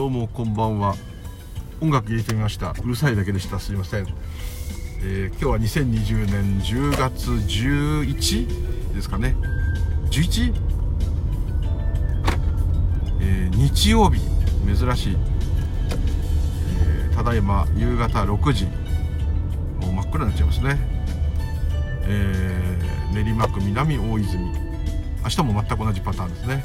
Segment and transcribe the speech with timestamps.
[0.00, 0.94] どうもこんばんは。
[1.82, 2.74] 音楽入れてみました。
[2.82, 3.60] うるさいだけでした。
[3.60, 4.06] すいません、
[5.02, 9.36] えー、今日は2020年10月11ですかね。
[10.10, 10.54] 11?
[13.20, 14.22] えー、日曜日。
[14.74, 15.16] 珍しい、
[16.78, 18.64] えー、ただいま夕方6時。
[19.84, 20.78] もう真っ暗になっちゃいますね、
[22.04, 24.50] えー、練馬区南大泉。
[25.24, 26.64] 明日も全く同じパターンですね。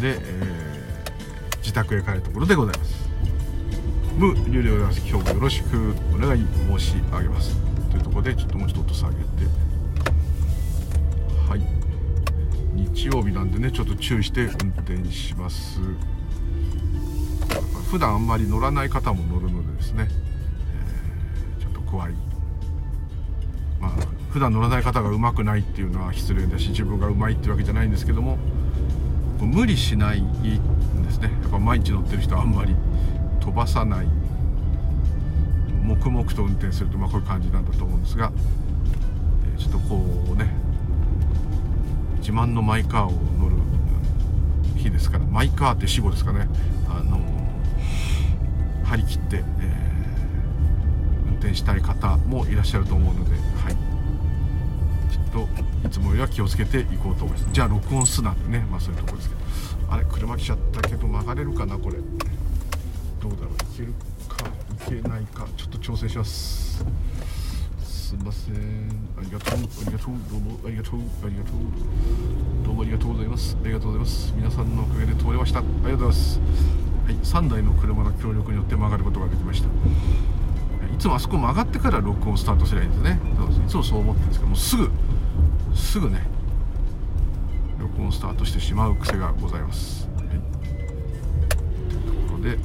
[0.00, 0.75] で、えー、
[1.66, 3.08] 自宅へ帰るところでございます
[4.16, 6.46] 無流でございます今日もよろしくお願い
[6.78, 7.56] 申し上げます。
[7.90, 9.20] というところでちょっともうちょっと音下げて
[11.48, 11.60] はい。
[12.72, 15.80] 日曜日なんでねちょっと注意して運転します。
[17.90, 22.12] 普段あんまり乗らない方も乗るのでですね、えー、ちょっと怖い。
[23.80, 23.90] まあ
[24.30, 28.38] 普段乗らない方がうまくないっていうのは失礼だし自分がうまいっていうわけじゃないんですけども
[29.40, 30.22] 無理しない
[31.06, 31.30] ですね。
[31.42, 32.74] やっぱ毎日乗ってる人はあんまり
[33.40, 34.06] 飛ばさない。
[35.86, 38.32] 黙々と運転すると、まあ、こういう感じなんだと思うんですが、
[39.56, 40.52] え、ちょっとこうね
[42.18, 43.56] 自慢のマイカーを乗る
[44.74, 46.48] 日ですからマイカーって死語ですかね。
[46.88, 47.20] あの
[48.84, 53.74] 張り切って、えー、運転したい方もいらっしゃると思うので、はい、
[55.12, 55.46] ちょっ
[55.82, 57.48] といつもよりは気をつけていこうと思います。
[57.52, 59.45] じゃあ録音すなんでねまあそういうとこですけど。
[59.88, 61.96] あれ車来ちゃったけど曲がれるかなこれ。
[63.20, 63.92] どうだろういける
[64.28, 64.46] か
[64.98, 65.46] いけないか。
[65.56, 66.84] ちょっと調整します。
[67.82, 68.54] すいません。
[69.18, 69.58] ありがとう。
[69.58, 70.14] ありがとう。
[70.30, 70.58] どうも。
[70.64, 71.00] ありがとう。
[71.24, 72.64] ありがとう。
[72.64, 73.56] どうもありがとうございます。
[73.62, 74.32] ありがとうございます。
[74.36, 75.58] 皆さんのおかげで通れました。
[75.60, 76.40] ありがとうございます。
[77.06, 79.68] はい、3台の車の協力によって曲がることができました。
[80.96, 80.98] い。
[80.98, 83.20] つもあそこ曲がってから録音スタートすればいいんですね。
[83.66, 84.90] いつもそう思ってるんですけどもうすぐ
[85.74, 86.22] すぐね
[87.78, 90.46] 録音スタートしてしまう癖がございます、はい、というと
[92.32, 92.58] ころで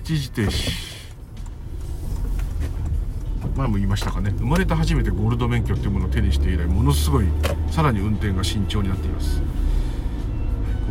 [0.00, 0.94] 一時停止。
[3.56, 4.34] 前も言いましたかね。
[4.38, 7.26] 生まれて初めてゴールド免許っていうものを手にして以来ものすごい
[7.70, 9.40] さらに運転が慎重になっています。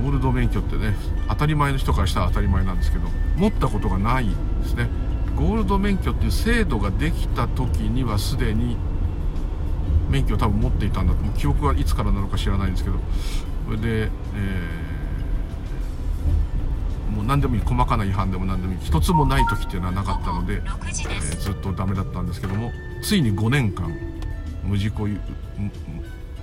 [0.02, 0.96] ゴールド免許ってね
[1.28, 4.88] 当たり前の人からしたら当たり前なんですけど持ったことがないんですね。
[5.36, 8.78] ゴールド免許っていう制度ができた時にはすでに
[10.14, 12.98] 免許を多分持っていたんだと記憶はいつからなのか知らないんですけど
[13.66, 23.92] それで、えー、もう何でもいい細かな違反でも何でもいい一つもない時っていうのはなかったので、えー、ずっとダメだったんですけどもついに5年間
[24.64, 25.08] 無事故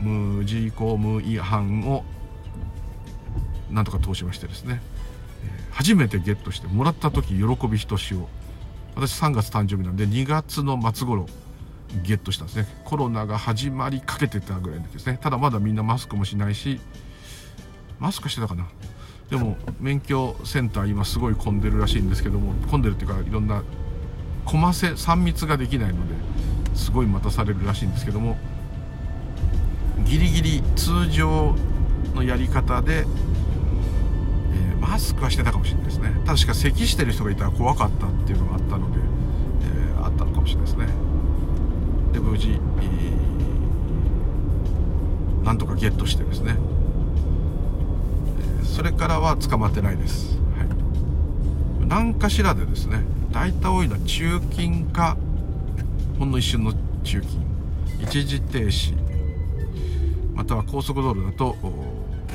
[0.01, 2.05] 無事故無違反を
[3.71, 4.83] なんとか通しましてですね、
[5.45, 8.29] えー、初めてゲットしてもらった時喜びひとしお。
[8.97, 11.27] 私3月誕生日なんで2月の末頃
[12.03, 12.67] ゲットしたんですね。
[12.85, 15.19] コロナが始まりかけてたぐらいですね。
[15.21, 16.81] ただまだみんなマスクもしないし
[17.99, 18.67] マスクしてたかな。
[19.31, 23.63] でも免許センター今すごい混んでるらしいんですけども混んでるっていうかいろんな
[24.45, 26.15] コマせ3密ができないので
[26.75, 28.37] すごい待たされるらしいんですけども
[30.05, 31.55] ギリギリ通常
[32.15, 36.13] のやり方で、えー、マスクはしてたかもしれないですね。
[36.27, 38.99] 確か咳してる人がいたら怖かったっていうのがあったので、
[39.63, 41.10] えー、あったのかもしれないですね。
[42.13, 46.57] で無事、えー、なんとかゲットしてですね、
[48.63, 50.65] それからは捕まってないです、は
[51.85, 55.17] い、何かしらでですね大体多いのは中金か
[56.19, 57.47] ほんの一瞬の中金。
[58.03, 58.95] 一時停止。
[60.35, 61.57] または高速道路だと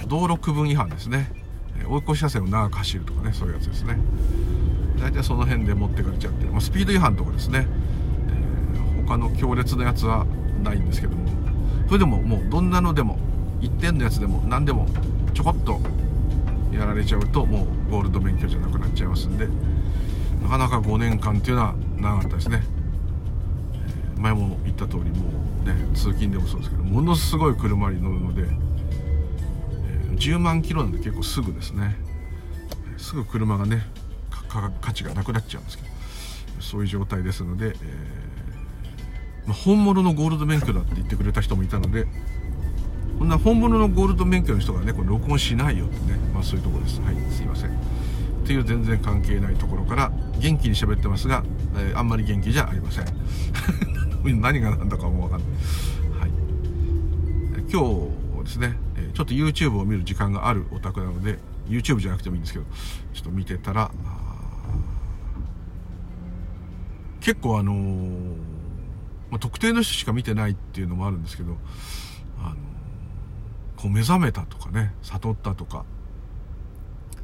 [0.08, 1.32] 道路区分違反ですね。
[1.88, 3.98] 追い越し車線を長く走るとかねそういうやつですね。
[5.00, 7.68] 大体その辺で持ってかれちゃって、まあ、スピード違反とかですね。
[9.06, 10.26] 他の強烈なやつは
[10.64, 11.26] ないんですけども。
[11.88, 13.20] それでももうどんなのでも
[13.62, 14.88] 1点のやつでも何でも
[15.34, 15.80] ちょこっと
[16.72, 19.48] やられちゃうともうゴールド免許じゃなくなっちゃいますんで
[20.42, 22.64] なかなか5年間っていうのは長かったですね、
[24.18, 25.30] 前も言った通りも
[25.64, 28.44] うね通勤でもそうですけどものすごい車に乗るので、
[30.18, 31.96] 10万キロなんで結構すぐですね。
[32.98, 33.86] すぐ車がね
[34.82, 35.90] 価値がなくなっちゃうんですけど
[36.62, 38.25] そういう状態ですので、えー
[39.48, 42.08] ま、本物のゴールド免許だって言ってくれた人もいたので
[43.18, 47.00] こんな本物のゴールド免許の人がねこれ録音しないよってね、まあ、そういうとこです。
[47.02, 47.70] はいすいません。
[47.70, 47.74] っ
[48.48, 51.44] ていう全然関係ないところから元気に喋ってますが、
[51.78, 53.06] えー、あんまり元気じゃありません。
[54.42, 55.50] 何が何だかもわかんない、
[56.20, 56.32] はい、
[57.72, 58.10] 今
[58.42, 58.78] 日ですね
[59.14, 61.38] ちょっと YouTube を見る時間があるお宅なので
[61.68, 62.66] YouTube じゃなくてもいいんですけど
[63.14, 63.92] ちょっと見てたら
[67.22, 68.55] 結構あのー
[69.36, 71.58] まあ、特定の人しか見てないっていうのもあるんですけど
[72.40, 72.56] あの
[73.76, 75.84] こう目覚めたとかね悟ったとか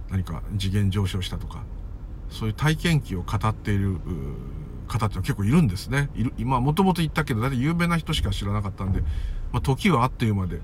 [0.09, 1.63] 何か次元上昇したとか
[2.29, 3.95] そういう体験記を語っている
[4.89, 6.09] 方ってのは結構いるんですね。
[6.15, 9.01] いる、今、もともと言ったけど、だって有名な人しか知らなかったんで、
[9.51, 10.61] まあ、時はあっという間で、えー、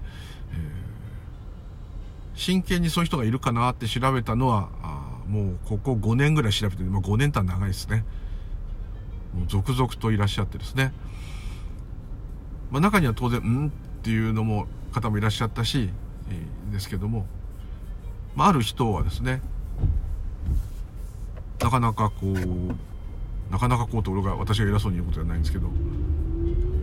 [2.36, 8.06] 真剣にそういう人がいるかなって調べたのは、あもうここ5年ぐらい調べて、まあ、5年って長いですね。
[9.34, 10.94] もう続々といらっしゃってですね。
[12.72, 13.72] まあ、中には当然、んっ
[14.04, 15.90] ていうのも、方もいらっしゃったし、
[16.30, 17.25] えー、ですけども、
[18.36, 19.42] まあ、ある人はですね、
[21.62, 25.69] なかなかこう、なかなかこうと俺が私が偉そうに言うことじゃないんですけど、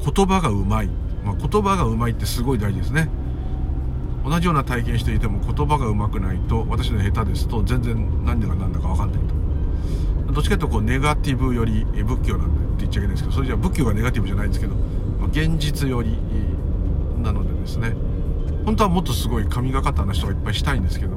[0.04, 0.88] 言葉がうまい。
[1.24, 3.08] まあ、言葉がうまいってすごい大事ですね。
[4.24, 9.20] 同じような体験していても言葉がうまくないと、私の下手ですと全然何が何だか分かんない
[10.26, 10.32] と。
[10.32, 14.74] どっちかというとこうネガティブより仏教なんでって言っちゃいけないんですけど、それじゃ仏教がネガティブじゃないんですけど、
[15.34, 16.16] 現実より
[17.18, 17.92] なのでですね、
[18.64, 21.16] 本当はもっとすごい神がかった話とかいっぱいしたいんですけど、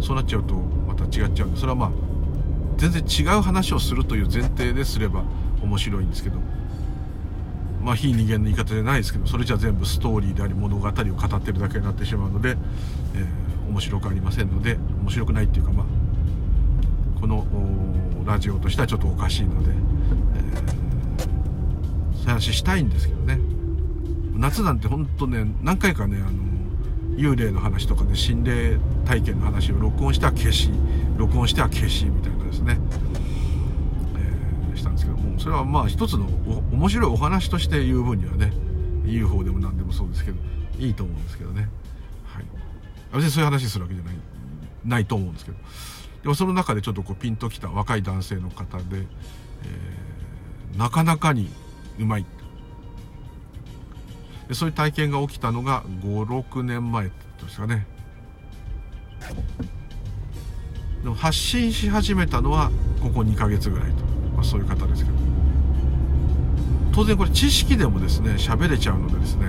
[0.00, 1.90] そうなっちゃうとまた違っちゃうんで、それはまあ、
[2.76, 5.22] 全然違う話をするという前提ですれば
[5.62, 6.38] 面白いんですけど
[7.80, 15.86] まあ非人間の言い方じゃないですけどそれじゃ全部ストーリーであり物語を語ってるだけになってしまうので、えー、面白くありませんので面白くないっていうかまあ
[17.20, 17.46] この
[18.24, 19.70] ラジオとしてはちょっとおかしいので、
[22.26, 23.38] 話したいんですけどね。
[24.36, 26.52] 夏なんて本当ね何回かねあの
[27.16, 30.70] 幽霊の話とかで心霊体験の話を録音しては消し
[31.16, 32.78] 録音しては消しみたいなですね、
[34.16, 36.26] えー、したんですけどもそれはまあ一つの
[36.72, 38.52] 面白いお話として言う分にはね
[39.04, 40.38] UFO でも何でもそうですけど
[40.78, 41.68] いいと思うんですけどね、
[42.24, 42.44] はい、
[43.14, 44.14] 別にそういう話するわけじゃない
[44.84, 45.56] ないと思うんですけど。
[46.22, 51.50] でもその中でちょっとこうピンときた若い男性の方で、えー、なかなかに
[51.98, 52.26] うまい。
[54.52, 57.12] そういう体験が起きたのが56年前で
[57.48, 57.86] すかね。
[61.02, 64.04] でも発信し始めたのはここ2ヶ月ぐらいと、
[64.34, 65.16] まあ、そういう方ですけど。
[66.92, 69.46] 当然これ知識でもですね喋れちゃうのでですね、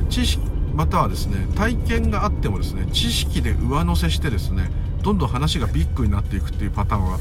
[0.00, 0.42] えー、知識
[0.74, 4.70] またはですね体験があってもですね知識で上乗せしてですね
[5.02, 7.18] どんどん話がビッグになっていくっていうパターンは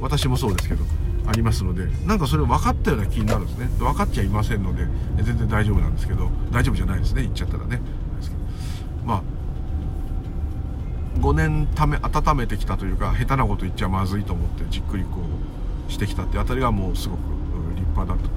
[0.00, 0.84] 私もそうですけど。
[1.30, 3.68] ありますのでなんかそれ分かったような気になるんですね。
[3.78, 4.84] 分かっちゃいませんので
[5.22, 7.22] 全然大丈夫なんですけど大丈夫じゃないですね。
[7.22, 7.80] 言っちゃったらね。
[9.04, 9.22] まあ
[11.20, 15.20] 5年ため温めてきたというか下手なこと言っちゃまずいと思ってじっくりこ
[15.88, 17.20] うしてきたってあたりはもうすごく
[17.76, 18.28] 立派だと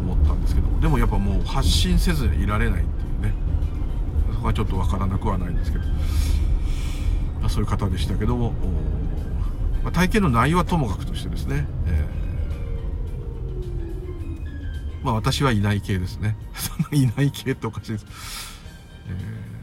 [0.00, 3.34] 思ったんですけどでもやっぱもう発信せずにいられないっていうね。
[4.32, 5.84] そこはちょっと分からなくはないんですけど、
[7.40, 8.52] まあ、そういう方でしたけども、
[9.82, 12.15] まあ、体験の内容はともかくとしてですね、えー、
[15.06, 16.36] まあ私はいない系ですね。
[16.90, 18.06] いない系っておかしいです、
[19.08, 19.56] えー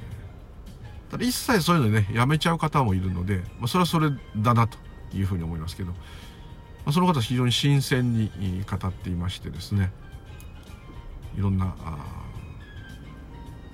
[1.13, 4.79] ただ一切そういうのねやめちゃう方もいるので、まあ、それはそれだなと
[5.13, 5.97] いうふうに思いますけど、ま
[6.87, 8.31] あ、その方は非常に新鮮に
[8.67, 9.91] 語っていましてですね。
[11.37, 11.75] いろんな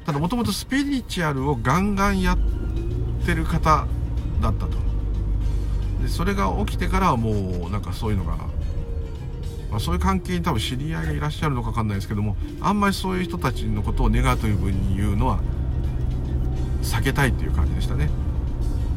[0.05, 2.37] ただもともとスピリチュアルをガンガンやっ
[3.25, 3.87] てる方
[4.41, 4.77] だったと。
[6.01, 8.37] でそれが起きてからはもうなんかそういうのが、
[9.69, 15.39] まあ、そういう関係に多分知り合いがいらっしゃるのか分かんないですけどもあんまりそういう人たちのことをネガティブに言うのは
[16.81, 18.09] 避けたいという感じでしたね。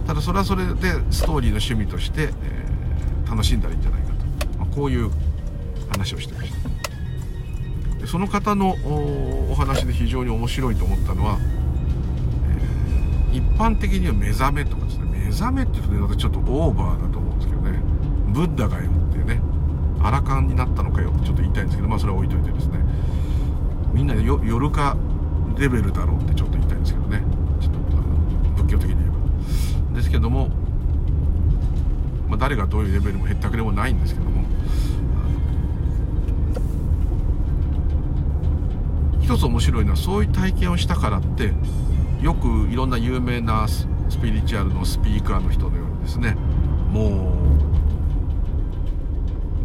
[0.07, 5.11] ただそれはそれでストーリーの趣味として、えー、楽しんだらいいんじゃないかと、まあ、こういう
[5.91, 7.99] 話をしてました。
[7.99, 8.77] でその方の
[9.51, 11.39] お話で非常に面白いと思ったのは、
[13.33, 15.05] えー、一般的には目覚めとかですね。
[15.27, 17.79] 目覚めっていうとね私ちょっとオーバーだと思うんですけどね。
[18.33, 19.02] ブッダがよっていう
[20.03, 22.81] ねアラカンになったのかよってちょっと言いたいんですけどまあそれは置いといてですね。
[23.93, 24.97] みんなよ夜か
[25.59, 27.23] レベルだろうってちょっと言いたいんですけどね。
[27.61, 27.81] ちょっと
[28.63, 29.09] 仏教的に言え
[29.91, 29.97] ば。
[29.97, 30.49] ですけども、
[32.29, 34.43] まあ、誰がどういうレベルもへったくれもないんですけども。
[39.21, 41.55] 一つ面白いのはそういう体験をしたからって
[42.21, 43.87] よくいろんな有名なス
[44.21, 46.37] ピリチュアルのスピーカーの人のようにですね
[46.91, 47.42] もう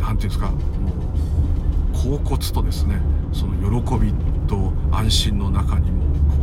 [0.07, 0.55] 何て言うんですかも
[1.91, 3.01] う恍惚とですね
[3.33, 4.13] その喜び
[4.47, 6.37] と安心の中にもこ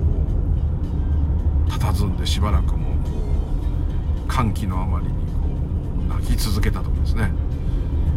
[1.67, 3.11] う佇んでしばらくもこ
[4.27, 5.19] う歓喜のあまりにこ
[6.05, 7.33] う泣き続けたとかですね。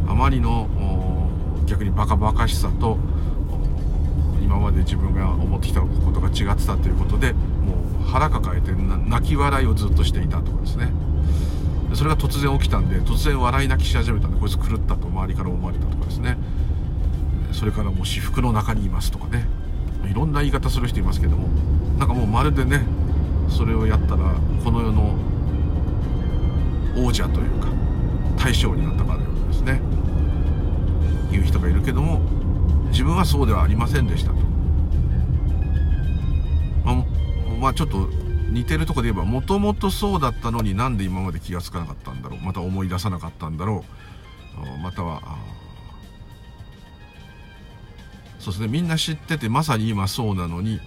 [0.05, 0.67] あまりの
[1.65, 2.97] 逆にバカバカしさと
[4.41, 7.39] 今まで自分が思ってきたことが違ってたということでも
[8.01, 10.91] う腹抱えて泣き笑いをずっとしていたとかですね。
[11.93, 16.37] それが突然起きたんで突然笑い泣きし始めたんでこいつ狂ったと周りから思われたとかですね。
[17.53, 19.47] それからもう私服の中にいますとかね。
[20.09, 21.47] いろんな言い方する人いますけども。
[21.97, 22.81] なんかもうまるでね
[23.49, 25.15] それをやったらこの世の
[26.95, 27.67] 王者というか
[28.37, 29.81] 大将になったかのようにですね。
[31.31, 32.21] 言う人がいるけども
[32.91, 34.37] 自分はそうではありませんでしたと、
[36.83, 36.95] まあ、
[37.59, 38.09] まあ、ちょっと
[38.57, 42.39] 似てるとこで言えばもともとそうだったのになんで今まで気が付かなかったんだろう。
[42.39, 43.85] また思い出さなかったんだろ
[44.79, 44.81] う。
[44.81, 45.21] または
[48.39, 48.67] そうですね。
[48.67, 50.79] みんな知っててまさに今そうなのに、え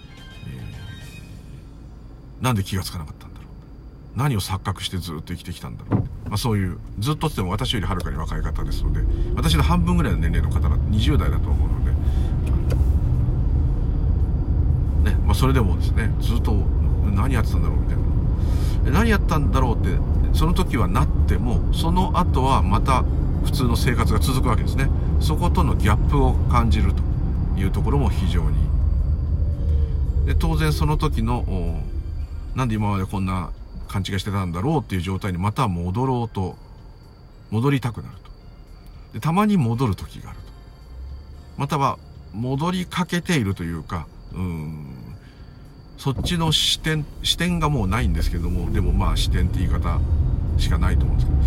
[2.41, 4.17] ー、なんで気が付かなかったんだろう。
[4.17, 8.99] 何を錯覚してずっと生きてきたんだろう、まあ、そういうずっとっても私よりはるかに若い方ですので
[9.35, 11.91] 私の半分ぐらいの年齢の方だ20代だと思うので、
[15.11, 16.51] ねまあ、それでもですねずっと
[17.05, 18.01] 何やってたんだろうみたいな。
[18.91, 19.97] 何やったんだろうって
[20.33, 23.03] その時はなってもその後はまた
[23.43, 24.89] 普通の生活が続くわけですね。
[25.19, 27.01] そことのギャップを感じると
[27.59, 28.57] いうところも非常に。
[30.25, 31.81] で当然その時の
[32.55, 33.51] なんで今までこんな
[33.87, 36.55] 勘違いしてたんだろうっていう状態にまた戻ろうと
[37.49, 38.31] 戻りたくなると。
[39.13, 40.51] でたまに戻る時があると。
[41.57, 41.97] または
[42.33, 44.90] 戻りかけているというかうん
[46.01, 49.99] そっちの視点視点がもうないんですけどもでもまあ視点って言い方
[50.57, 51.37] しかないと思うんですけど。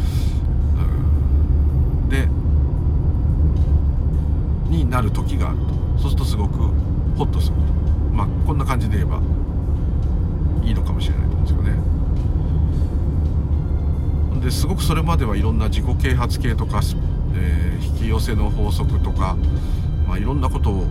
[0.79, 0.87] う
[2.07, 2.09] ん。
[4.71, 5.65] でになる時があると。
[6.03, 6.59] そうするとすごく
[7.17, 7.63] ホッとすると。
[8.15, 9.21] まあこんな感じで言えば
[10.63, 11.63] いいのかもしれないと思うんですよ
[14.39, 14.41] ね。
[14.41, 16.81] ですごくそれまではいろんな自己啓発系とか、
[17.35, 19.37] えー、引き寄せの法則とか、
[20.07, 20.85] まあ、いろんなことを、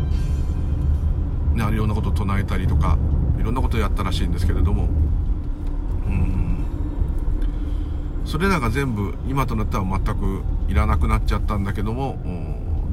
[1.53, 2.97] ね、いろんなことを唱えたりとか
[3.43, 4.85] いろんなことをやったらしいんですけれども。
[6.07, 6.65] うん。
[8.23, 12.17] それらが全部今となっては全くいらなくなっちゃったんだけども。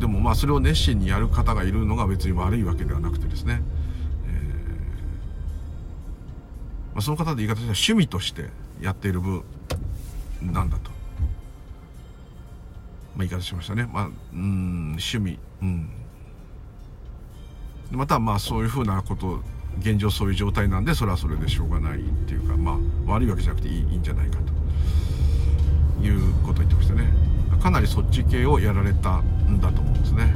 [0.00, 3.62] でもまあそれを熱心にやる方がいるのが別に悪いわけではなくてですね、
[4.26, 8.48] えー、まあ、その方で言い方としては趣味として
[8.80, 9.44] やっている分
[10.42, 10.90] なんだと、
[13.14, 13.88] まあ、言い方しましたね。
[13.92, 15.38] まあうん趣味。
[15.62, 15.90] うん。
[17.92, 19.42] またまあそういうふうなこと
[19.78, 22.78] 現状そういう状態なんでそれはそれでしょうがないっていうかまあ
[23.12, 24.38] 悪いわけじゃなくていいいいんじゃないか
[25.98, 27.08] ということを言ってましたね。
[27.62, 30.34] かなりそっち系をやられたんだと思うんですね。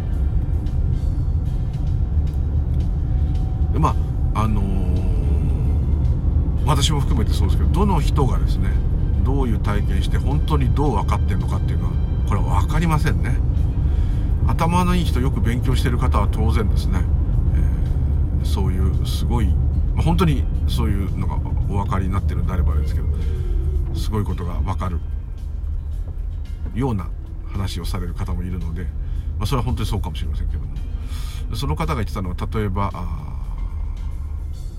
[3.73, 3.97] でま
[4.35, 8.69] ああのー、私も含めてそうですけどどの人がですね
[9.25, 11.93] どういう体験して本当にどう分かってるのかっていうのは
[12.29, 13.39] これは分かりませんね。
[14.47, 17.01] 頭のいい人よく勉強してる方は当然ですね、
[18.45, 19.53] そういうすごい、
[19.97, 21.35] 本当にそういうのが
[21.69, 23.07] お分かりになってるんであればですけど
[23.95, 25.01] すごいことが分かる
[26.75, 27.09] ような
[27.51, 28.85] 話をされる方もいるので、
[29.39, 30.75] まあ、それは本当にそうかもしれませんけども。
[31.55, 32.91] その方が言ってたのは例えば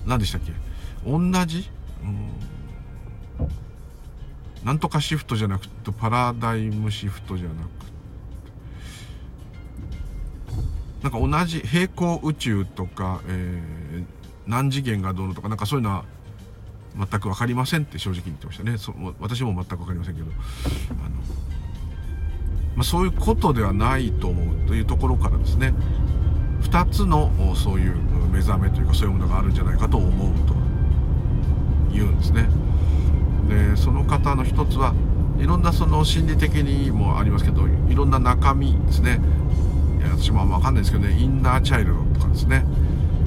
[0.05, 0.51] 何でしたっけ？
[1.05, 1.69] 同じ、
[2.03, 2.31] うん、
[4.65, 7.84] なんとかシフトじゃなくてパラダイムシフトじゃなく
[11.05, 14.05] なんか同じ平行宇宙とか、えー、
[14.47, 16.03] 何次元がどうのとかなんかそういうのは
[16.97, 18.79] 全く分かりませんって正直言ってましたね。
[18.79, 20.31] そ私も全く分かりませんけど。
[20.89, 21.09] あの
[22.75, 25.75] まあ、そういうことではないと思うというところからですね。
[26.63, 27.95] 2つのそういう
[28.31, 30.55] 目覚めというかそういうものがあるんじゃないかと思うと
[31.93, 32.49] 言うんですね。
[33.47, 34.95] でその方の一つは
[35.37, 39.19] いろんなその心理的にもありますけどいろんな中身ですね。
[40.05, 42.63] いや私もあんま分かんないですけどねインナーチャイルドとかですね。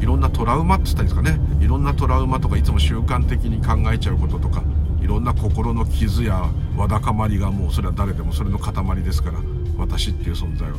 [0.01, 1.65] いろんなトラウマって言ったらいいんですかね。
[1.65, 4.63] いろんなトラウマとかいつも習慣的に考えちゃうこととか
[5.03, 9.41] いろんな心の傷やわだかまりがもうそれは誰でもそれの塊ですから
[9.77, 10.79] 私っていう存在は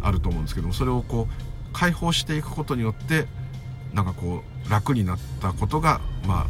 [0.00, 3.26] あると思うんですけどもそれをこう解放していくことによって
[3.92, 6.46] なんかこう楽になったことがまあ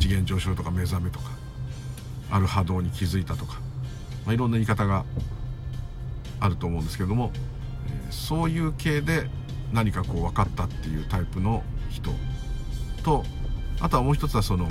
[0.00, 1.30] 次元上昇とか目覚めとか
[2.30, 3.60] ある波動に気づいたとか、
[4.24, 5.04] まあ、いろんな言い方が
[6.40, 7.30] あると思うんですけども、
[8.12, 9.26] そういう系で
[9.72, 12.10] 何かこう分かったっていうタイプの人
[13.02, 13.24] と
[13.80, 14.70] あとはもう一つはその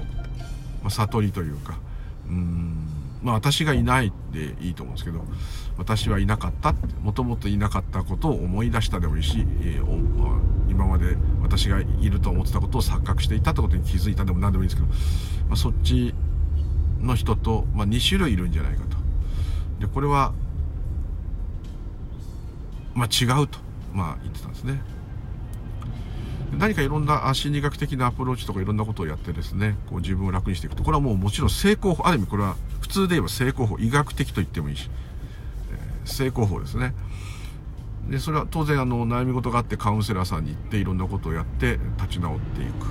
[0.81, 1.79] まあ、悟りというか
[2.27, 2.87] うん
[3.21, 5.23] まあ私がいないでいいと思うんですけど
[5.77, 14.93] 私はいなかったもともといなかったことを思い出したでもいいし、えー、今まで私がいると思ってたことを錯覚していたってことに気づいたでも何でもいいんですけど、
[15.47, 16.13] まあ、そっち
[16.99, 18.97] の人と、まあ、2種類いるんじゃないかと。
[19.79, 20.33] でこれは、
[22.93, 23.59] まあ、違うと、
[23.93, 24.81] まあ、言ってたんですね
[26.57, 34.89] 何かいろんな心理学的なアプローチとかいろんなことをやってですね、こう自分を楽にしていくと、これはもうもちろん成功法、ある意味これは普通で言えば成功法、医学的と言ってもいいし、
[35.71, 36.93] えー、成功法ですね。
[38.09, 42.87] で、それは当然あの悩み事があってカウンセラーさんに行っていろんなことをやって立ち直っていく。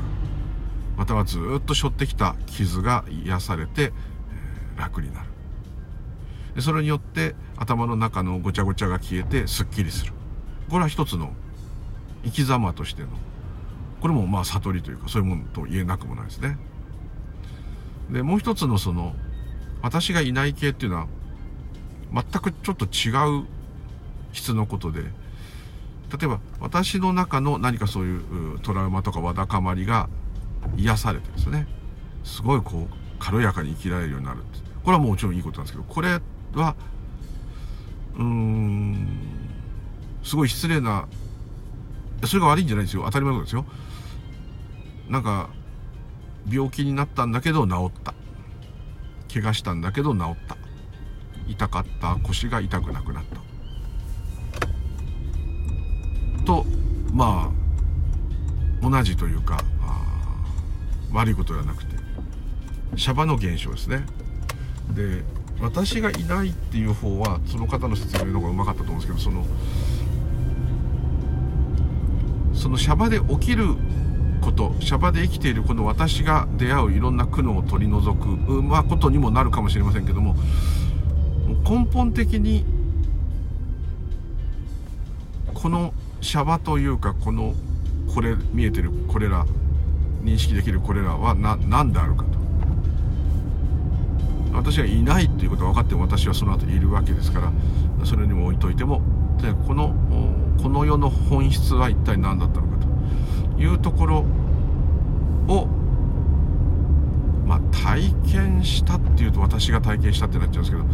[0.97, 5.29] またはずっと背負ってきた傷が癒されて、えー、楽になる。
[6.55, 10.13] でそれによって頭の中のごちゃごちゃが消えてすっきりする。
[10.71, 11.33] これは一つの
[12.25, 13.09] 生き様としての
[14.01, 16.59] これもまあ悟りというかそういうものと言えなくもないですね。
[18.11, 19.15] でもう一つのその
[19.83, 21.07] 私がいない系っていうのは
[22.13, 23.47] 全くちょっと違う
[24.33, 30.09] 質のことで例えば私の中の何かそういうトラウマとかわだかまりが
[30.77, 31.67] 癒されてですね。
[32.25, 34.41] すごいこう軽やかに生きられるようになる
[34.83, 36.21] これはもちろんいいことなんですけどこれ
[36.55, 36.75] は
[38.19, 39.09] うん。
[40.23, 41.07] すごい失礼な
[42.25, 43.05] それが悪いんじゃないですよ。
[43.05, 43.65] 当たり前のことですよ。
[45.09, 45.51] なんか
[46.49, 48.15] 病気になったんだけど治った。
[49.33, 50.57] 怪我したんだけど治った。
[51.49, 53.41] 痛かった腰が痛くなくなった。
[56.45, 56.65] と
[57.13, 57.51] ま
[58.83, 59.63] あ同じというか
[61.13, 61.97] 悪いことではなくて
[62.97, 64.05] シャバの現象ですね。
[64.95, 65.25] で
[65.61, 69.45] 私がいないっていう方はその方の説明の方がうまかったと思うんですけどその
[72.55, 73.75] そのシャバで起きる
[74.41, 78.27] ことシャバで生きているこの私が出会ういろんな苦悩を取り除く、
[78.63, 80.35] まあ、ことにもなるかもしれませんけども
[81.69, 82.65] 根本的に
[85.53, 87.55] このシャバというかこの
[88.15, 89.47] これ見えてるこれら
[90.23, 92.40] 認識できるこれらは何であるかと。
[94.53, 97.53] 私がいないっていうことが分かっても私はその後いるわけですから
[98.05, 99.03] それにも置いといても
[99.67, 99.95] この
[100.63, 102.77] この世の本質は一体何だったのか
[103.57, 104.19] というところ
[105.49, 105.67] を
[107.47, 110.85] まあ体験したっていうと私が体験したってなっちゃうんですけど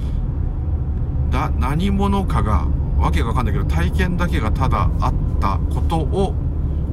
[1.30, 2.66] だ何者かが
[2.98, 6.34] わけが分かんないけど体験だけがただあったことを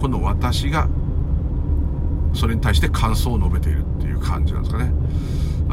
[0.02, 0.88] この私が
[2.34, 4.92] それに対して感想を述べているっていう感じなんですかね。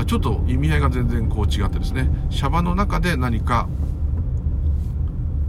[0.05, 3.69] ちょっと意味合いが全然こう違ってですね、シャバの中で何か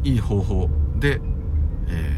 [0.04, 1.22] いい方法で、
[1.88, 2.16] え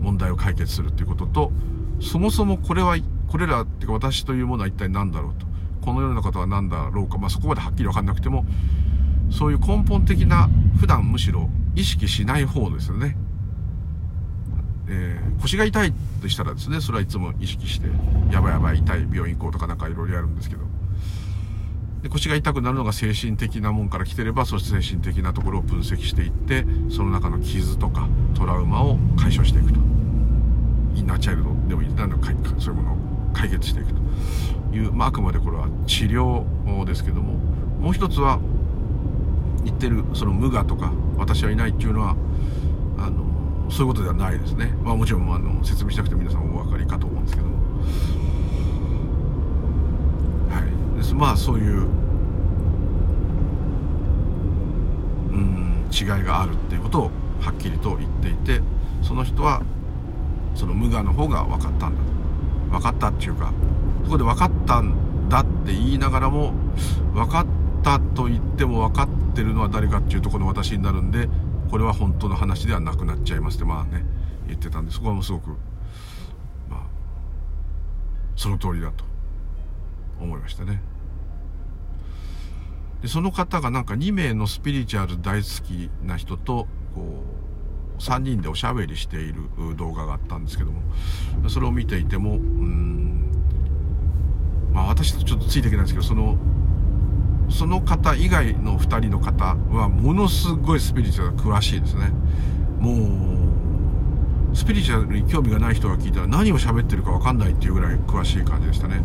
[0.00, 1.52] ー、問題を解決するっていうことと、
[2.00, 2.96] そもそもこれは、
[3.28, 5.46] これらっていうか私というものは一体何だろうと。
[5.82, 7.18] この世の方は何だろうか。
[7.18, 8.44] まあそこまではっきりわかんなくても、
[9.30, 13.16] そういう根本的な、普段むしろ意識しない方ですよね。
[14.88, 17.88] えー、腰が痛いとしたらですね、それはいつも意識して、
[18.30, 20.62] やばいやばい痛い病院行こうとかなんかいろいろやるんですけど、
[22.02, 29.80] で腰が痛くなるのが精神的なもんから来てればそして精神的なところを分析していってその中の傷とかトラウマを解消していくと。
[30.94, 32.22] インナーチャイルドでもいい何でも
[32.60, 32.96] そういうものを
[33.32, 34.02] 解決していくと。
[34.76, 36.44] いう、まあ、くまでこれは治療
[36.84, 37.34] ですけども
[37.80, 38.40] もう一つは
[39.64, 42.16] 言ってるその無我とか私はいないっていうのは
[42.98, 47.52] あのそういうことではないですね、まあ、もちろんあの説明しなくて皆さんお分かりかと思うんですけども。
[51.14, 51.88] まあそういう
[55.30, 57.10] うん違いがあるっていうことを
[57.40, 58.60] はっきりと言っていて
[59.02, 59.62] その人は
[60.54, 62.02] その無我の方が分かったんだ
[62.70, 63.52] 分かったっていうか
[64.04, 66.52] そこで分かったんだって言いながらも
[67.14, 67.46] 分かっ
[67.82, 71.28] たと言っても分かってるのは誰かっていうとこの私になるんで
[71.70, 74.04] これは本当の話ではなくなっちゃいますってまあね
[74.46, 75.50] 言ってたんでそこはもうすごく
[76.68, 76.80] まあ
[78.36, 79.04] その通りだと
[80.20, 80.91] 思いましたね。
[83.02, 87.24] でその方がなんか2名のスピリチュアル大好きな人とこ
[87.98, 89.42] う3人でおしゃべりしている
[89.76, 90.80] 動画があったんですけども
[91.48, 93.26] それを見ていてもうん
[94.72, 96.38] まあ私とちょっとついていけないんですけどその
[97.50, 102.10] その方以外の2人の方はものすごいスピリチュアル詳しいですね。
[102.78, 109.02] もうスピリチュアルに興味がない人が聞いたら何を喋ってるか分かんないっていうぐらい詳しい感じでしたね。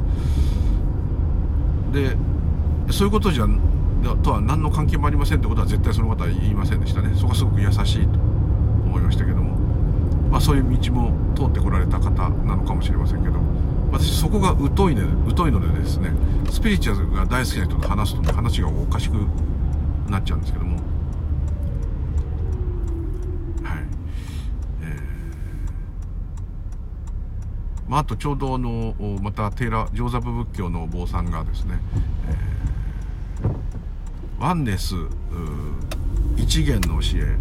[1.94, 2.16] で
[2.92, 3.48] そういうことじゃ
[4.24, 7.12] とは何の関係もありませんってことは絶対その方は言いませんでしたね。
[7.16, 8.20] そこはすごく優しいと
[8.86, 9.58] 思いましたけども。
[10.30, 13.36] まあそういう道も通ってこられた方なのかもしれませんけど。
[13.92, 15.02] 私そこが疎い,、ね、
[15.36, 16.12] 疎いのでですね
[16.50, 19.14] スピリチュアルが大好きな人と話すとね話がおかしく
[20.10, 20.76] なっちゃうんですけども。
[20.76, 20.84] はい。
[24.82, 31.80] えー、まああとちょうどあのまたテーラ上座部仏教のお坊さんがですね、
[32.28, 32.57] えー
[34.40, 34.96] ワンネス
[36.36, 37.36] 一元の教え、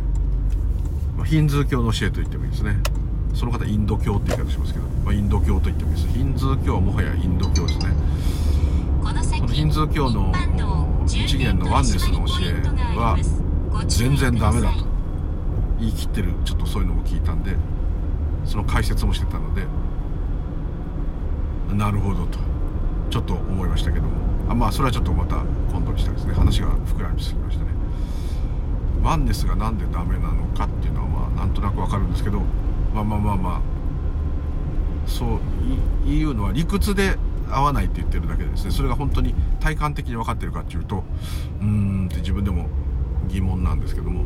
[1.17, 2.77] まあ、ヒンズー教の教えと言ってもいいですね。
[3.35, 6.09] その方インド教って言い方しますけど、まあ、インド教と言ってもいいです。
[6.17, 7.87] ヒンズー教はもはやインド教ですね。
[9.03, 10.33] このヒンズー教の
[11.07, 12.53] 一元のワンネスの教え
[12.97, 13.19] は
[13.87, 14.87] 全然ダメだと。
[15.79, 17.55] 言い切ってるちょっとそういうのも聞いたんで
[18.45, 19.67] その解説もしてたので
[21.75, 22.39] なるほどと
[23.11, 24.13] ちょっと思いましたけども。
[24.49, 26.35] あまあそれはちょっとまた今度にしたですね。
[26.35, 27.71] 話が膨らみすぎましたね。
[29.03, 32.41] ワンネスが何でダメなのかっていうのはまあなんとなくわかるんですけど
[32.95, 33.61] まあまあまあまあ
[35.07, 35.41] そ
[36.07, 37.17] ういうのは理屈で
[37.51, 38.71] 合わないって言ってるだけでですね。
[38.71, 41.05] それが本当に体感的に分かってるかっていうと
[41.61, 42.69] うーんって自分でも
[43.29, 44.25] 疑問なんですけども。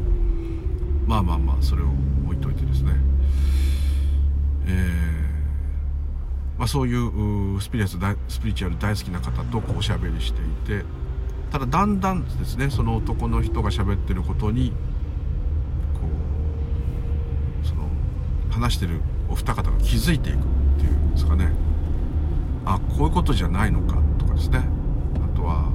[1.06, 1.86] まあまあまあそれを
[2.26, 2.92] 置いといてですね。
[4.66, 5.29] えー、
[6.60, 10.84] まあ、そういうスピリチュアル大好きな方とこうおしゃべりしていて
[11.50, 14.72] ただだんだんですねその男の人が喋ってることに
[15.94, 16.00] こ
[17.64, 17.88] うその
[18.50, 20.40] 話してるお二方が気づいていくっ
[20.78, 21.50] ていうんですかね。
[22.66, 24.58] あこういうことじゃないのかとかですね。
[25.14, 25.72] あとは、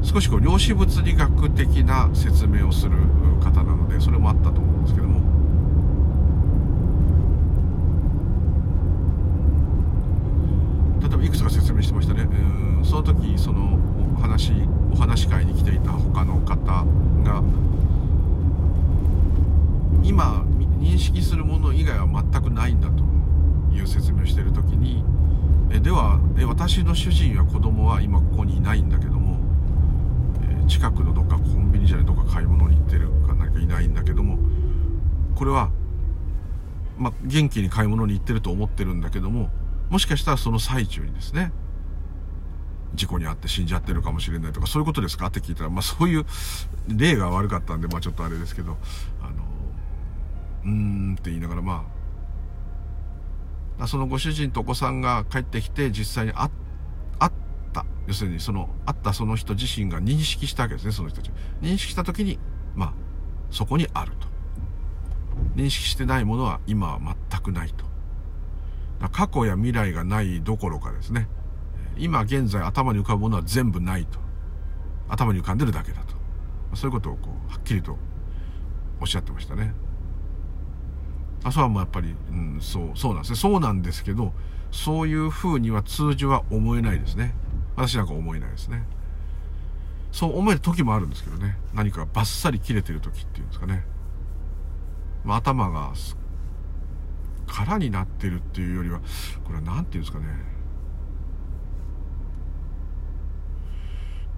[0.00, 2.98] うん、少しこう量子物理学的な説明をする
[3.42, 5.37] 方なのでそれもあったと思うんですけども。
[11.22, 12.22] いくつか説明してましたね。
[12.22, 12.84] うん。
[12.84, 13.78] その時その
[14.16, 14.52] お話
[14.92, 17.42] お話し会に来ていた他の方が
[20.02, 20.44] 今
[20.80, 23.04] 認識するもの以外は全くないんだと
[23.74, 25.04] いう説明をしている時に
[25.70, 29.36] えではえ私の主人や子供は今ここにいないんだけども、
[30.42, 34.38] え近くのどっかコンビニじゃないどっか買い物に行ってるか何かいないんだけども
[35.34, 35.70] これは、
[36.96, 39.50] まあ、元気に買い物に行ってると思ってるんだけども
[39.90, 41.52] もしかしたらその最中にですね
[42.94, 45.26] 事故に遭って死んじゃってるかもしれないとかそういうことですか？
[45.26, 46.24] って聞いたら、まあ、そういう
[46.88, 48.76] 例が悪かったんで、まあ、ちょっとあれですけど
[49.20, 49.44] あの
[50.64, 51.84] うーんって言いながらま
[53.78, 56.58] あそのご主人とお子さんが帰ってきて実際に会った。
[58.08, 61.30] 要するにその会ったその人自身が認識したわけですねその人たち。
[61.60, 62.38] 認識した時に
[62.74, 62.92] まあ
[63.50, 64.26] そこにあると。
[65.54, 67.84] 認識してないものは今は全くないと。
[69.12, 71.28] 過去や未来がないどころかですね。
[71.96, 74.18] 今現在頭に浮かぶものは全部ないと。
[75.08, 76.14] 頭に浮かんでるだけだと。
[76.74, 77.96] そういうことをこうはっきりと
[79.00, 79.72] おっしゃってましたね。
[81.44, 83.38] あそうはもうやっぱり、うん、そうそうなんですね。
[83.38, 84.32] そうなんですけど
[84.70, 87.34] そういうふうには通常は思えないですね。
[87.76, 88.84] 私なんか思えないですね。
[90.10, 91.56] そう思える時もあるんですけどね。
[91.74, 93.84] 何かバッサリ切れてる時っていうんですかね、
[95.24, 95.92] まあ、頭が
[97.48, 99.00] 空になってるっていうよりは
[99.44, 100.26] これは何て言うんですかね。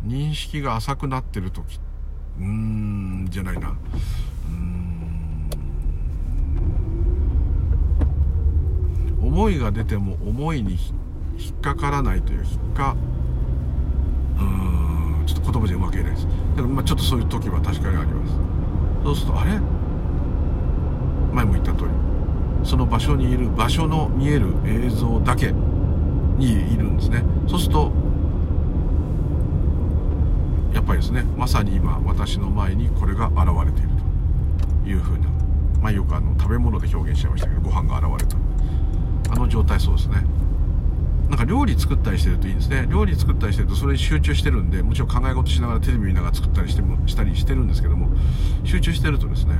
[0.06, 1.78] 認識が浅くなってる時。
[2.38, 3.68] うーんじゃないな。
[3.68, 5.50] うーん。
[9.20, 10.78] 思いが出ても思いに
[11.38, 12.96] 引っかからないという引っか
[14.38, 14.44] うー
[15.22, 16.26] んちょっと言葉じゃうまく言えないです。
[16.56, 18.32] でもまあちょっとそういう時は確かにあります。
[19.04, 19.60] そうするとあれ？
[21.34, 21.90] 前も言った通り。
[22.64, 25.52] その場所にいる場所の見える映像だけ
[26.36, 27.24] にいるんですね。
[27.48, 27.92] そうすると
[30.74, 33.88] やっぱりですねまさに今私の前にこれが現れている
[34.84, 35.28] というふうな
[35.80, 38.36] まあよくあの食べ物で表現しちゃいましたけどご飯が現れた
[39.32, 40.24] あの状態そうですね。
[41.28, 42.88] なんか料理作ったりしてるといいですね。
[42.90, 48.08] 料理作ったりしてるとそれに集中してるんでもちろん考え事しながらテレビ見ながら作ったりしてもしたりしてるんですけども
[48.64, 49.54] 集中してるとですね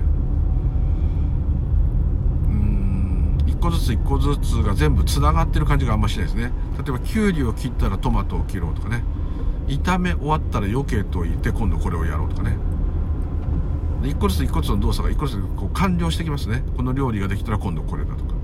[3.47, 6.53] 1個ずつ1個ずつが全部つながってる感じがあんましないですね。
[6.79, 9.05] 例えばきゅうりを切ったらトマトを切ろうとかね。
[9.68, 12.57] 炒め終わったら余計と言って今度これをやろうとかね。
[14.03, 16.64] 1個ずつ1個ずつの動作が1個ずつこう完了してきますね。
[16.77, 18.35] この料理ができたら今度これだとか。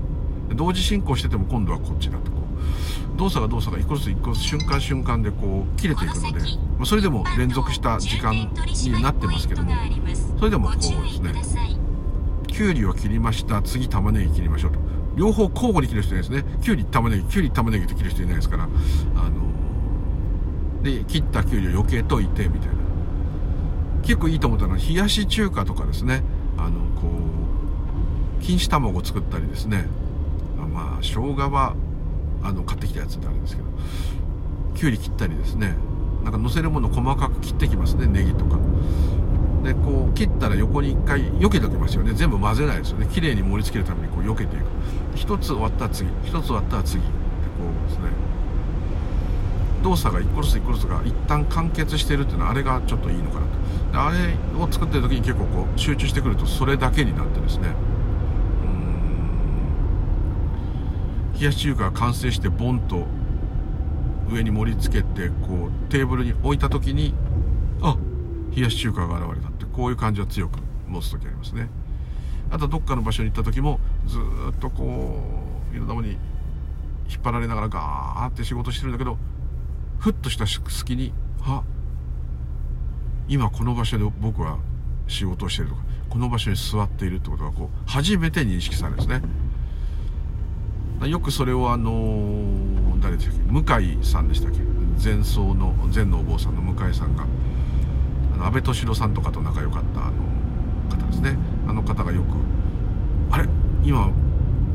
[0.55, 2.37] 同時進行してても今度はこっちだとこ
[3.15, 3.17] う。
[3.17, 6.39] 動作が動作が1個ずつ1個ずつ瞬間瞬間でこう切れていくので、
[6.77, 9.71] まあ、それでも連続した時間になってますけども
[10.37, 11.77] それでもこうですね。
[12.47, 13.61] きゅうりを切りました。
[13.61, 14.79] 次玉ねぎ切りましょうと
[15.17, 16.45] 両方交互に切る人いないですね。
[16.61, 18.63] きゅうり玉ねぎきゅうり玉ねぎって切る人いないですから。
[18.63, 18.71] あの
[20.83, 22.75] で切ったきゅうりを余計溶いてみたいな。
[24.03, 26.21] 結構いいと思ったのは冷やし中華とかですね。
[26.57, 29.87] あのこう錦糸卵を作ったりですね。
[30.73, 31.75] まあ生姜は
[32.43, 33.67] あの買ってきたやつであるんですけど。
[34.75, 35.75] きゅうり切ったりですね。
[36.23, 38.05] なんか乗せるもの細かく切ってきますね。
[38.05, 38.59] ネギとか。
[39.63, 42.13] でこう切ったら横に1回避けておきますよね。
[42.13, 43.07] 全部混ぜないですよね。
[43.07, 44.65] 綺麗に盛り付けるためにこう避けていく。
[45.15, 46.09] 1つ終わったら次。
[46.09, 47.13] 1つ終わったら次ってこ
[47.85, 48.09] うですね。
[49.83, 53.51] 動作が1個ずつ1個ずつが一旦完結してるっていうのはあれがちょっといいのかなと。
[53.91, 57.75] であれを作ってる時に結構こう集中してくるとそれだけになってですね。
[61.39, 63.05] 冷やし中華が完成してボンと
[64.31, 67.13] 上に盛り付けてこうテーブルに置いた時に
[68.57, 71.69] 冷やし中華が現れたってこういう感じは強く持つ時ありますね。
[72.49, 74.21] あとどっかの場所に行った時もずっ
[74.59, 75.19] とこ
[75.71, 76.13] ういろんなものに
[77.07, 79.17] 引っ張られながらガーって仕事してるんだけど
[79.99, 81.61] ふっとした隙にあ
[83.27, 84.57] 今この場所で僕は
[85.07, 89.21] 仕事をしてるとかこの場所に座っているってことがこう初めて認識されるんですね。
[91.07, 93.41] よくそれをあの、誰でしたっけ？
[93.51, 94.61] 向井さんでしたっけ？
[95.03, 97.27] 前奏の前のお坊さんの向井さんが
[98.37, 100.13] あの安倍敏郎さんとかと仲良かったあの
[100.89, 102.27] 方ですねあの方がよく
[103.33, 103.49] 「あれ
[103.83, 104.09] 今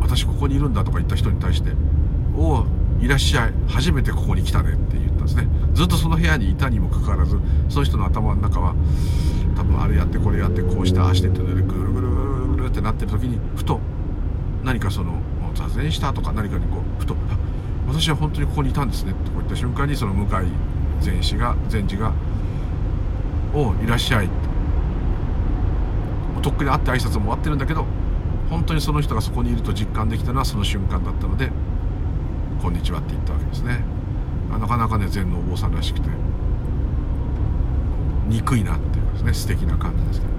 [0.01, 1.71] 私ここにいるんだ」とか言った人に対して
[2.37, 2.67] 「おお
[3.01, 8.75] いらっしゃい初めてここに来たね」って言ったんですねずっとその部屋にいたにもかかわらずその人の頭の中は
[9.57, 12.09] 多分あれやってこれやってこうしてああしてってぐるぐるぐる
[12.57, 13.81] ぐるってなってる時にふと
[14.65, 15.21] 何かその
[15.55, 17.15] 座禅したとか何かにこうふと
[17.87, 20.47] 「私は本当にここにいたんですね」ってこう言った瞬間にその向井
[21.01, 22.13] 禅師が禅師が
[23.55, 24.29] 「おいらっしゃい」
[26.43, 27.87] とっくに会って挨拶も終わってるんだけど
[28.51, 31.51] 本当にその人がそこにいると実感できたのはその瞬間だったので
[32.61, 33.85] 「こんにちは」って言ったわけですね。
[34.51, 36.11] なかなかね禅のお坊さんらしくて
[38.29, 40.33] 憎いなっていうですね素敵な感じですけど。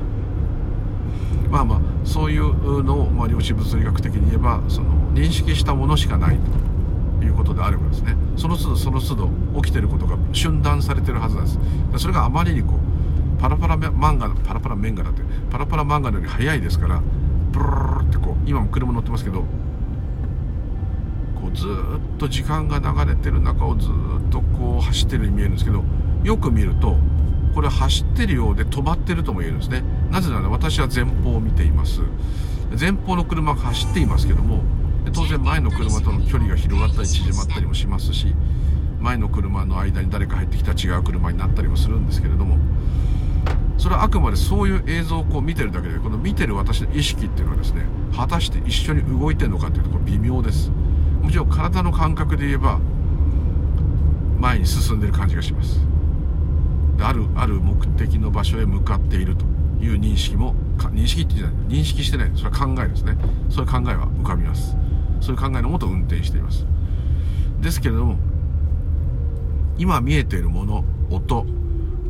[1.49, 6.39] まあまあそういうのを、まあ、量子物理学的に言えばその認識したものしかない
[7.19, 9.29] ということであればですねその都度その都度
[9.61, 11.59] 起きてることが瞬断されてるはずなんです。
[11.97, 12.82] それがあまりにこう
[13.43, 15.21] パラパラ漫画パラパラ漫画だって。
[15.51, 17.03] パラパラ漫画のより早いですから
[17.51, 19.47] ブルルルってこう今も車乗ってますけどこ
[21.53, 23.91] うずっと時間が流れてる中をずっ
[24.31, 25.83] とこう走ってるように見えるんですけど
[26.23, 26.95] よく見ると
[27.53, 29.83] これ走ってるようで止まってるとも言えるんですね。
[30.09, 31.99] なぜなら私は前方を見ています。
[32.79, 34.63] 前方の車が走っていますけども
[35.11, 38.33] 当然前の車との距離が広がったり縮まったりもしますし
[39.01, 42.57] 前の車の間に誰か入ってきた違う車になったりもするんですけれども
[43.83, 47.83] それはあくまでそういう映像をこう見てるだけでこの見てる私の意識っていうのはですね
[48.15, 50.71] 果たして一緒に動いてるのかっていうところ微妙です。
[51.21, 52.79] もちろん体の感覚で言えば
[54.39, 55.81] 前に進んでる感じがします。
[57.01, 59.43] あるある目的の場所へ向かっていると
[59.83, 62.31] いう認識も認識って言ってない認識してない。
[62.35, 63.17] それは考えですね。
[63.49, 64.77] そういう考えは浮かびます。
[65.19, 66.65] そういう考えのもと運転しています。
[67.59, 68.15] ですけれども
[69.77, 71.45] 今見えているもの音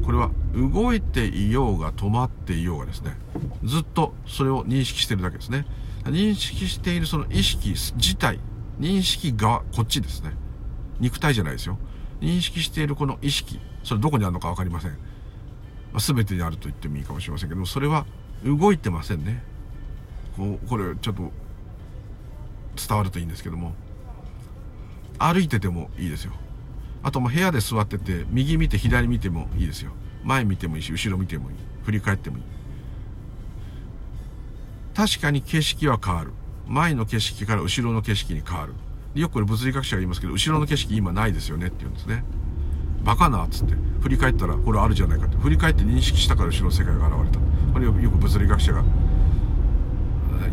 [0.05, 3.17] これは動いていようが止まっていようがですね
[3.63, 5.65] ずっとそれを認識してるだけですね。
[6.03, 8.39] 認識しているその意識自体
[8.79, 10.33] 認識側こっちですね。
[10.99, 11.77] 肉体じゃないですよ。
[12.21, 14.97] 認識しているこの意識それどこにあるのか分かりません、ま
[15.95, 18.05] あ、全てにあると言ってもいいかもしれませんけどもそれは
[18.45, 19.43] 動いてませんね。
[20.37, 21.31] こうこれちょっと
[22.75, 23.73] 伝わるといいんですけども。
[25.19, 26.33] 歩いててもいいですよ。
[27.01, 29.91] あとも部屋で座ってて右見て左見てもいいですよ。
[30.23, 31.57] 前見てもいいし後ろ見てもいい。
[31.83, 32.43] 振り返ってもいい。
[34.95, 36.31] 確かに景色は変わる。
[36.67, 38.73] 前の景色から後ろの景色に変わる。
[39.15, 42.23] よくこれ物理学者が言いますけど後ろの景色今ないですよねって言うんですね。
[43.03, 43.75] バカなっつって。
[44.01, 45.37] 振り返ったらこれあるじゃないかって。
[45.37, 47.39] 振り返って認識したから後ろの世界が現れた。
[47.73, 48.83] これよく物理学者が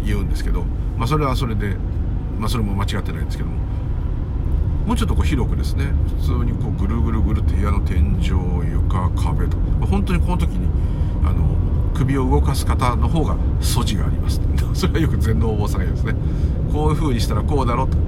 [0.04, 0.64] 言うんですけど。
[0.96, 1.76] まあそれはそれで
[2.38, 3.56] まあそれも間違ってないんですけども。
[4.86, 5.86] もうちょっとこう広くですね
[6.20, 8.30] 普通にこうぐるぐるぐるって部屋の天井
[8.70, 10.68] 床壁と、本当にこの時に
[11.24, 11.56] あの
[11.94, 14.40] 首を動かす方の方が素地があります。
[14.74, 16.14] それはよく禅のお坊さんが言うんですね。
[16.72, 17.98] こういう風にしたらこうだろうと。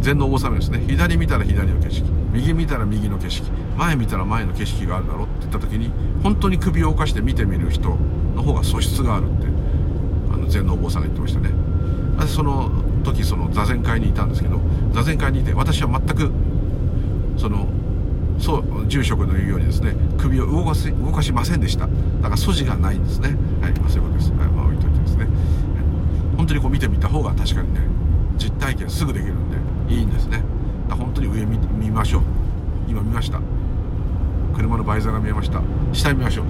[0.00, 0.84] 禅のお坊さんですね。
[0.86, 2.06] 左見たら左の景色。
[2.32, 3.50] 右見たら右の景色。
[3.76, 5.90] 前見たら前の景色があるだろって言った時に
[6.22, 7.96] 本当に首を動かして見てみる人
[8.36, 9.46] の方が素質があるって
[10.32, 11.50] あの禅のお坊さんが言ってましたね。
[12.26, 12.70] その
[13.02, 14.60] 時その座禅会にいたんですけど
[14.92, 16.30] 座禅会にいて私は全く
[17.36, 17.66] その
[18.38, 21.86] そう住職の言うようにですね首を動かし動かしませんでした。
[21.86, 23.36] だから素地がないんですね。
[23.60, 27.80] はい、まあ、そういうことです、はい、まあ置いといてですね、はい、本当にこう見てみた方が確かにね
[28.36, 29.50] 実体験すぐできるん
[29.88, 30.42] でいいんですね。
[30.88, 32.22] 本当に上見見ましょう。
[32.88, 33.40] 今見ました。
[34.54, 35.60] 車のバイザーが見えました。
[35.92, 36.46] 下見ましょう、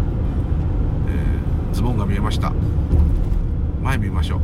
[1.09, 2.53] えー、ズボンが見えました。
[3.83, 4.41] 前見ましょう。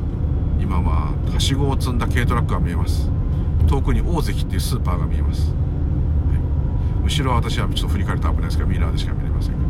[0.64, 3.10] 今ははしごを積んだ軽トラックが見えます。
[3.68, 5.56] 遠くに大関っていうスーパーが見えます、は
[7.02, 9.64] い、後ろは私はちょっと振り返ると危ないですからミラーでしか見れませんけど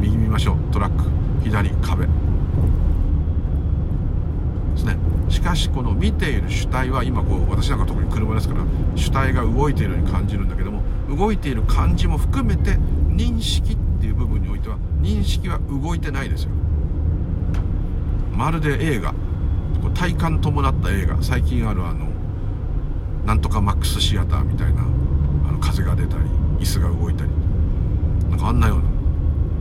[0.00, 0.72] 右見ましょう。
[0.72, 1.04] トラック
[1.44, 2.06] 左壁。
[2.06, 2.12] で
[4.76, 4.96] すね。
[5.28, 8.64] しかしこの見ている主体は今こう私なんか特に車ですから
[8.96, 10.82] 主体が動いているように感じるんだけども
[11.14, 12.72] 動いている感じも含めて
[13.08, 16.50] 認識っていう部分においては認識は動いてないですよ。
[18.32, 19.14] まるで映画。
[19.88, 21.22] 体感伴った映画。
[21.22, 22.06] 最近あるあの
[23.24, 24.82] なんとかマックスシアターみたいな
[25.48, 26.24] あの風が出たり
[26.58, 27.30] 椅子が動いたり。
[28.30, 28.84] なんかあんなような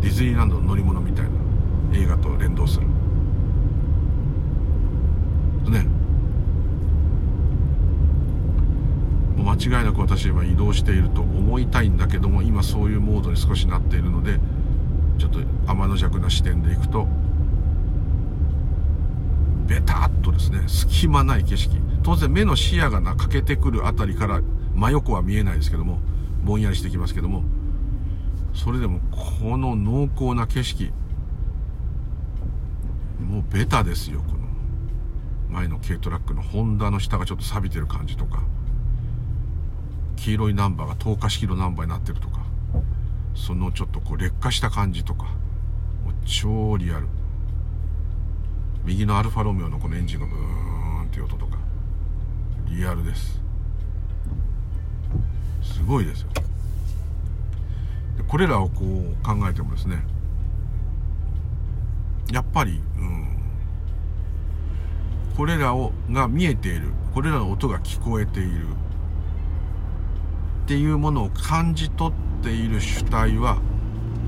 [0.01, 1.31] ディズニーランドの乗り物みたいな
[1.97, 2.87] 映画と連動する。
[5.69, 5.85] ね。
[9.35, 14.39] もう間違いなく私は移動していると思いたいんだけども今そういうモードに少しなっているので
[15.17, 17.07] ちょっと天の弱な視点でいくと
[19.69, 21.75] ベタっとですね隙間ない景色。
[22.01, 24.41] 当然目の視野がな欠けてくるあたりから
[24.73, 25.99] 真横は見えないですけども
[26.43, 27.43] ぼんやりしてきますけども
[28.53, 30.91] それでもこの濃厚な景色
[33.19, 34.39] もうベタですよこの。
[35.49, 38.41] 前の軽トラックのホンダの下がちょっと錆びてる感じとか。
[40.15, 42.41] 黄色いナンバーが透過式のナンバーになってるとか。
[43.35, 45.25] そのちょっとこう劣化した感じとか。
[46.03, 47.07] もう超リアル。
[48.85, 51.57] 右のアルファロメオのこのエンジンがブーンっていう音とか
[52.67, 53.39] リアルです。
[55.61, 56.29] すごいですよ。
[58.17, 60.03] でこれらをこう考えてもですね
[62.31, 63.39] やっぱり、うん、
[65.35, 68.67] これらをが見えているこれらの音が聞こえている
[70.63, 73.59] っていうものを感じ取っている主体は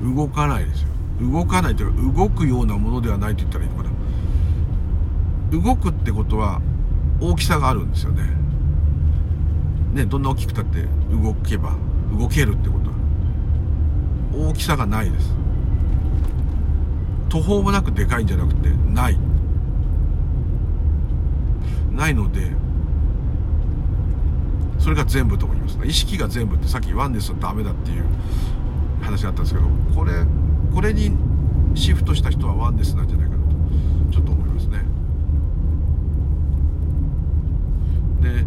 [0.02, 0.88] 動かないですよ。
[1.20, 3.90] 動かないというか動くようなものではないと言ったらいいのかな。
[5.52, 6.60] 動くってことは
[7.20, 8.22] 大きさがあるんですよね。
[9.92, 11.74] ねどんな大きくたって動けば
[12.18, 12.90] 動けるってこと
[14.40, 14.48] は。
[14.50, 15.34] 大きさがないです。
[17.28, 19.18] 途方もなくでかいんじゃなくてない。
[21.92, 22.50] ないので
[24.78, 25.78] それが全部と思います。
[25.84, 28.04] 意識が全部ってさっきワンネスはダメだっていう
[29.02, 30.12] 話があったんですけどこれ
[30.72, 31.12] これに
[31.74, 34.84] シフトした人はワンネスなんじゃないかなとちょっと思いますね
[38.22, 38.46] で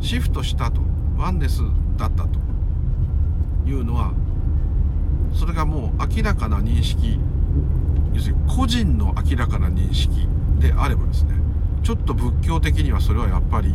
[0.00, 0.80] シフトしたと。
[1.16, 1.62] ワンネス
[1.96, 2.40] だったと。
[3.64, 4.12] いうのは
[5.32, 7.18] それがもう明らかな認識。
[8.12, 10.26] 要するに個人の明らかな認識
[10.58, 11.34] であればですね。
[11.82, 13.74] ちょっと仏教的にはそれはやっぱり、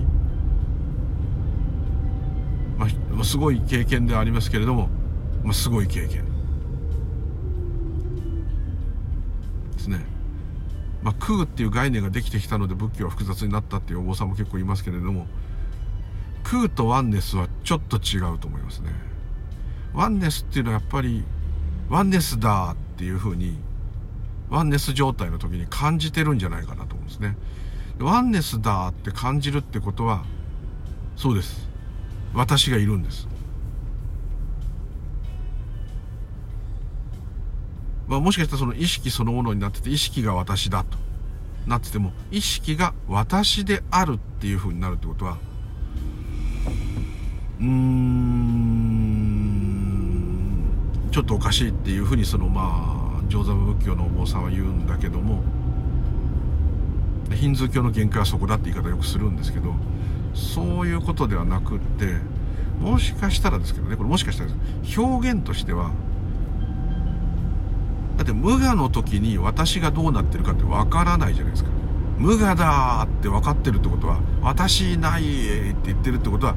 [2.78, 2.88] ま
[3.20, 4.90] あ、すごい経験ではありますけれども、
[5.44, 6.26] まあ、すごい経験。
[9.74, 10.17] ですね。
[11.04, 15.28] まあ、空っていう概念ができてきたので仏教は複雑になったっていうお坊さんも結構いますけれども
[16.44, 18.90] 空とワンネスはちょっと違うと思いますね。
[19.94, 21.24] ワンネスっていうのはやっぱり
[21.90, 23.58] ワンネスだっていうふうに
[24.50, 27.38] ワンネス状態の時に感じてるんじゃないかなと思うんですね。
[28.00, 30.24] ワンネスだって感じるってことは
[31.16, 31.68] そうです
[32.34, 33.28] 私がいるんです
[38.08, 40.98] まあ、もしかしたらその意識そのものになってて意識が私だと。
[41.68, 45.38] なってても意識が私であるっていうふうになるってことは
[47.60, 48.78] うーん
[51.12, 55.44] ちょっとおかしいっていうふうにそのまあ上座部仏教のお坊さんは言うんだけども
[57.34, 59.74] ヒンズー教の限界はそこだって言い方よくするんですけど
[60.34, 62.16] そういうことではなくって
[62.80, 64.52] もしかしたらですけどねこれもしかしたら
[64.98, 65.92] 表現としては
[68.18, 71.70] だって無我の時に私がどうなってるかってわからないじゃないですか。
[72.18, 75.26] 無我だって分かってるってことは私いないっ
[75.76, 76.56] て言ってるってことは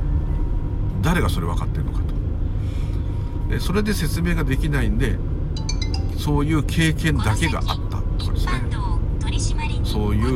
[1.03, 3.51] 誰がそれ分かってるのかと。
[3.51, 5.19] でそれで説明ができないんで
[6.17, 8.01] そういう経験だけがあった。
[8.19, 8.53] とかですね
[9.85, 10.35] そういう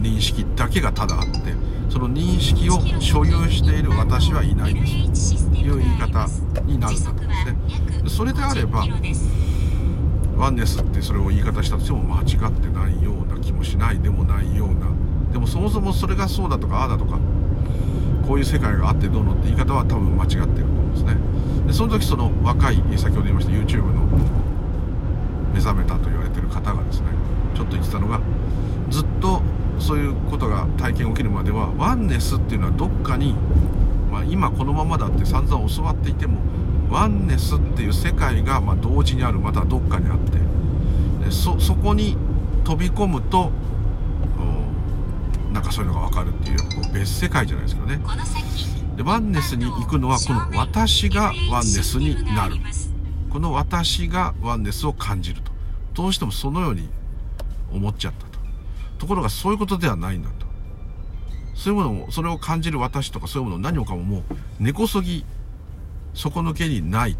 [0.00, 1.54] 認識だけがただあって
[1.90, 5.50] その認識を所有している私はいないです。
[5.50, 6.26] という言い方
[6.64, 8.86] になるんだと思うんですねそれであれば
[10.36, 14.88] ワンネスってそれを言い方したとしても間違ってないような気もしないでもないような。
[15.32, 17.18] でもそもそもそれがそうだとかああだとか。
[18.26, 21.16] こういう世界があってどうのって言い方は多分間違ってると思うんですね。
[21.68, 24.04] でその時その若い先ほど言いました YouTube の
[25.54, 27.06] 目覚めたと言われてる方がですね
[27.54, 28.20] ちょっと言ってたのが
[28.90, 29.42] ずっと
[29.78, 33.34] そういうことが体験起きるまではワンネスっていうのはどっかに、
[34.10, 36.38] まあ、今このままだって散々教わっていても
[36.90, 40.38] ワンネスっていう世界がま同時にあるまたどっかにあって。
[41.24, 42.16] でそこに
[42.64, 43.50] 飛び込むと
[45.52, 48.00] なんかそういうのが分かるっていうこう別世界じゃないですかね。
[48.96, 52.56] でワンネスに行くのはこの私がワンネスになる。
[53.30, 55.52] この私がワンネスを感じると。
[55.94, 56.88] どうしてもそのように
[57.72, 58.38] 思っちゃったと。
[58.98, 60.46] ところがそういうことではないんだと。
[61.54, 64.22] そういうものをそれを感じる私とかそういうものを何もかももう
[64.60, 65.24] 根こそぎ
[66.16, 67.16] 底抜けにない。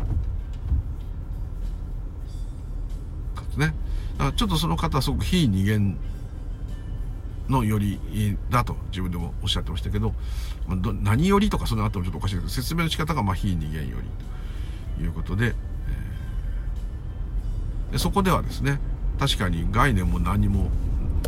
[3.57, 3.75] ね。
[4.19, 5.97] だからちょっとその方はすごく非二元
[7.49, 7.99] のより
[8.51, 10.15] だと自分でもおっしゃってましたけど、
[10.67, 14.09] まあ、ど何よりとかその後もちょっとおかしいけど説明の仕方がまあ非二元より
[14.99, 15.55] ということで,、
[17.91, 18.81] え、でそこではですね
[19.19, 20.71] 確かに概念も何も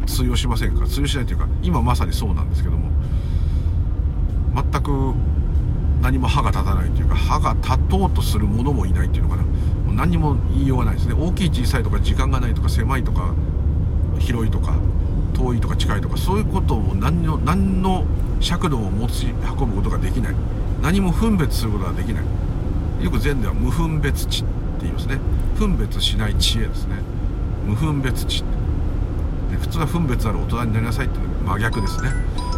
[0.07, 0.83] 通用しませんか。
[0.83, 2.91] ら通用しないというか今まさにそうなんですけども
[4.55, 5.15] 全く
[6.03, 9.43] 何も歯が立たないというか歯が立とうとするものもいないっていうのかな。
[9.43, 11.15] もう何にも言いようがないですね。
[11.15, 13.35] 大きい小さいとか時間がないとか狭いとか
[14.19, 14.75] 広いとか
[15.35, 18.05] 遠いとか近いとかそういうことを何の何の
[18.41, 19.27] 尺度を持ち
[19.59, 20.35] 運ぶことができない。
[20.83, 23.05] 何も分別することができない。
[23.05, 24.51] よく禅では無分別知って
[24.83, 25.19] 言いますね。
[25.59, 26.97] 分別しない知恵ですね。
[27.67, 28.45] 無分別知。
[29.51, 32.11] で普通は分別ある大人になりなさいっていうのが真逆ですね。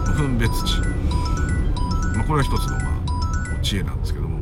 [0.08, 0.80] 無分別知、
[2.16, 2.99] まあ、これが一つの、まあ、
[3.62, 4.40] 知恵なんですけども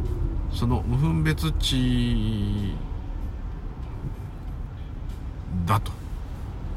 [0.53, 2.75] その無分別知
[5.66, 5.93] だと。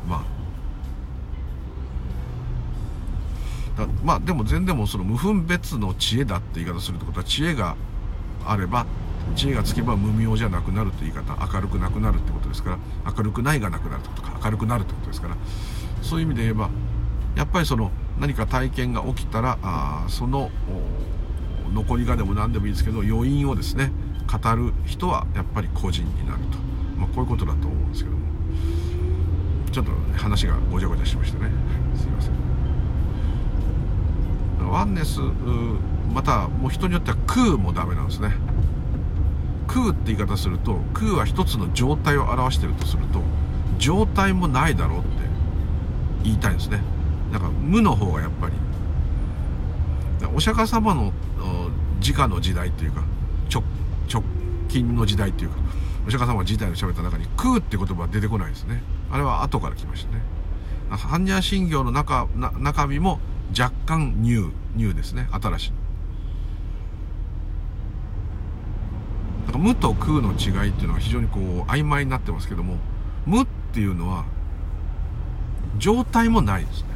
[0.08, 0.42] まあ
[4.04, 7.76] まあでも全然もその無分別の知恵だって言い方するってことは知恵が
[8.46, 8.86] あれば
[9.36, 15.38] 知恵がつけば無明じゃなくなるって言い方明るくなくなるってことですから明るくないがなくなるってことか明るくなるってことですから
[16.02, 16.70] そういう意味で言えば
[17.36, 20.52] やっぱりその何か体験が起きたらあその
[21.74, 23.92] 残りがでも何でもいいですけど余韻をですね
[24.32, 26.58] 語る人はやっぱり個人になると、
[26.98, 28.22] まあ、こういうことだと思うんですけども。
[29.72, 31.50] ちょっと話がごちゃごちゃしましたね。
[31.96, 32.34] すいません。
[34.70, 35.20] ワンネス
[36.14, 38.34] またもう人によっては空もダメなんですね。
[39.68, 43.22] 空って言い方すると空は一つの状態を表してるとすると
[43.80, 45.08] 状態もないだろうって
[46.24, 46.82] 言いたいんですね。
[47.32, 48.54] だから無の方がやっぱり。
[50.36, 51.12] お釈迦様の
[52.02, 53.04] 直の時代っていうか
[53.54, 53.64] 直
[54.12, 54.24] 直
[54.68, 55.58] 近の時代っていうか
[56.08, 58.82] お釈迦様自体の喋った中に空って言葉は出てこないですね。
[59.12, 60.22] あれは後から来ましたね。
[60.90, 63.20] 般若心経の中中身も
[63.58, 65.28] 若干ニューニューですね。
[65.32, 65.72] 新しい。
[69.48, 72.78] だか無と空の違いっていうのは非常にこう曖昧になってますけども
[73.26, 74.26] 無っていうのは
[75.78, 76.88] 状態もないですね。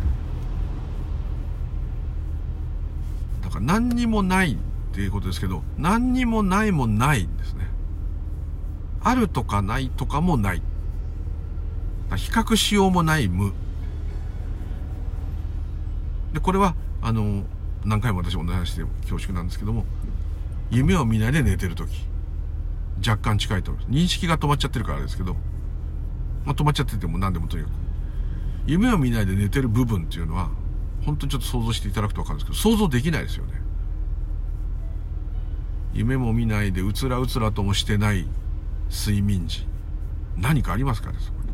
[3.43, 4.58] だから何にもない
[4.96, 7.68] っていうことですけど何にもないもないんですね。
[9.04, 10.62] あるとかないとかもない。
[12.16, 13.52] 比較しようもない無。
[16.32, 17.43] でこれはあの
[17.84, 19.84] 何回も私も話して恐縮なんですけども
[20.72, 22.08] 夢を見ないで寝てる時。
[23.06, 23.93] 若干近いと思います。
[23.93, 25.34] 認識が止まっちゃってるからですけど、
[26.46, 27.74] まあ、止まっちゃってても何でもとにかく。
[28.66, 30.52] 夢を見ないで寝てる部分っていうのは
[31.06, 33.64] 本当にちょっと想像していただくと分かるんですけど想像できないですよね。
[35.96, 38.28] 夢も見ないでうつらうつらともしてない
[38.91, 39.66] 睡眠時。
[40.38, 41.54] 何かありますかねそこに。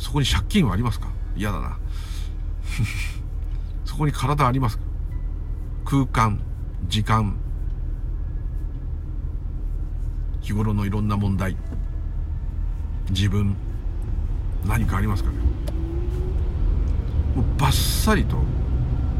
[0.00, 1.08] そこに借金はありますか？
[1.36, 1.76] 嫌だな。
[3.84, 4.84] そこに体ありますか？
[5.84, 6.38] 空間
[6.88, 7.34] 時間。
[10.40, 11.56] 日頃のいろんな問題。
[13.10, 13.56] 自分。
[14.64, 15.36] 何かありますかね？
[17.34, 18.36] もうバッサリと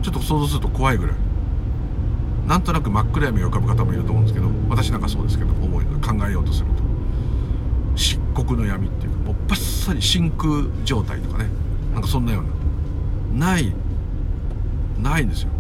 [0.02, 1.16] ちょっと想像すると怖いぐらい。
[2.46, 6.82] なんとなく真っ暗闇が浮かぶ方もいると思うんですけど私なんかそうですけど思い考えようとすると。
[7.94, 11.48] 漆黒の闇っていうかもうバッサリ真空状態とかね。
[11.92, 13.46] なんかそんなような。
[13.52, 13.72] ない
[15.00, 15.50] ないんですよ。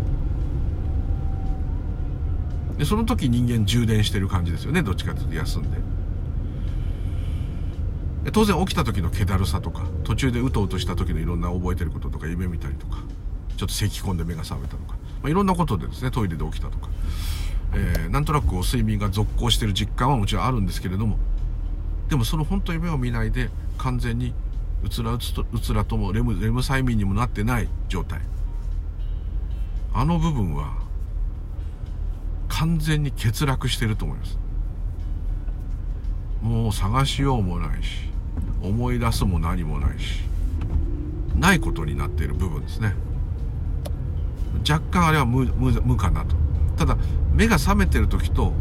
[2.78, 4.82] でその時人間充電してる感じですよね。
[4.82, 5.78] どっちかというと休んで。
[8.24, 12.98] で当然起きた時の気だるさとか途中でうとうとした時のいろんな覚えてることとか夢見たりとか
[13.56, 16.88] ちょっと咳き込んで目が覚めたとか、まあ、いろんなことでですねトイレで起きたとか、
[17.74, 21.18] えー、なんとなくこう睡眠が続行してる実感はもちろんあるんですけれども。
[22.08, 23.48] でもその本当に夢を見ないで
[23.78, 24.34] 完全に
[24.84, 28.20] うつらうつとうつらともレムレム催眠にもなってない状態。
[29.94, 30.74] あの部分は
[32.48, 34.38] 完全に欠落してると思います。
[36.42, 38.10] もう探しようもないし
[38.62, 40.22] 思い出すも何もないし
[41.36, 42.94] ないことになっている部分ですね。
[44.68, 46.36] 若干あれは無無無かなと。
[46.76, 46.96] ただ
[47.34, 48.52] 目が覚めてる時と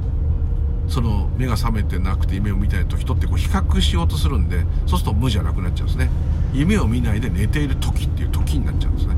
[0.88, 6.10] その目が覚めてなくて夢を見たい時とってこう比較しようとするんでそうすると無じゃなくなっちゃうんですね。
[6.54, 9.16] 夢を見ないで寝ている時っていう時になっちゃうんですね。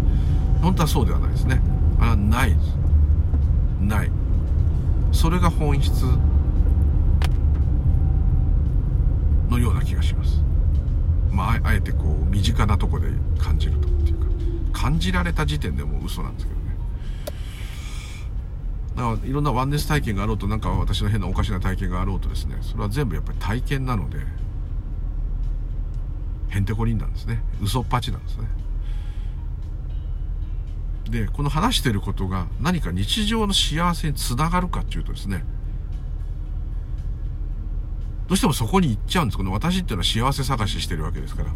[0.62, 1.62] 本当はそうではないですね。
[2.00, 2.76] あれはないです。
[3.82, 4.12] ない。
[5.12, 6.06] それが本質
[9.50, 10.42] のような気がします。
[11.32, 13.08] まああえてこう身近なとこで
[13.40, 14.28] 感じるとっていうか。
[14.72, 16.63] 感じられた時点でもう嘘なんですけど。
[18.96, 24.18] だからいろんなワンネス体験があろうとなんか私の変なおかしな体験があろうとですねそれは全部やっぱり体験なので
[26.50, 27.42] へんてこりんなんですね。
[27.62, 28.48] 嘘っぱちなんですね。
[31.10, 35.44] でこの話してることが何か日常の幸せにつながるかっていうとですね
[38.28, 39.38] どうしてもそこに行っちゃうんです。
[39.38, 41.50] この私っていうのは幸せ探ししてるわけですから。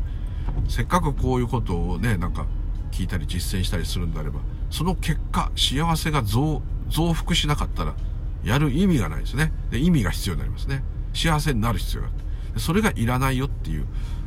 [0.68, 2.46] せっかくこういうことをねなんか
[2.92, 7.96] 聞いたり実践したりするんであればその結果幸せが増増幅しなかったら
[8.44, 9.52] やる意味がないですね。
[9.72, 10.84] で意味が必要になりますね。
[11.14, 12.12] 幸せになる必要があ
[12.56, 13.86] るそれがいらないよっていう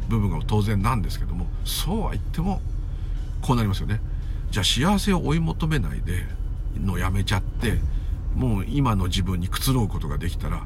[0.09, 2.61] 部分が当然なんですけどもそうは言っても
[3.43, 4.01] こうなりますよね。
[4.51, 6.25] じゃあ幸せを追い求めないで
[6.77, 7.79] のやめちゃって
[8.35, 10.65] もう今の自分にくつろぐことができたら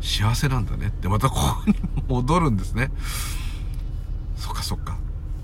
[0.00, 1.74] 幸せなんだねってまたここに
[2.08, 2.90] 戻るんですね。
[4.36, 4.96] そっかそっか。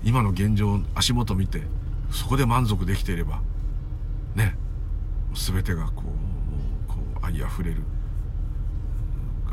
[0.03, 1.63] 今の現状足元見て
[2.11, 3.41] そこで満足できていれば
[4.35, 4.55] ね。
[5.35, 6.13] 全てがこうもう
[6.87, 7.83] こう愛あふれる。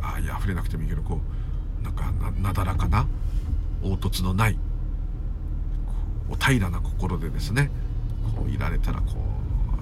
[0.03, 1.21] 愛あふれなくてもいいけどこ
[1.81, 3.07] うなんかなだらかな
[3.83, 4.55] 凹凸のない
[6.25, 7.71] こう平らな心でですね
[8.37, 9.17] こういられたらこう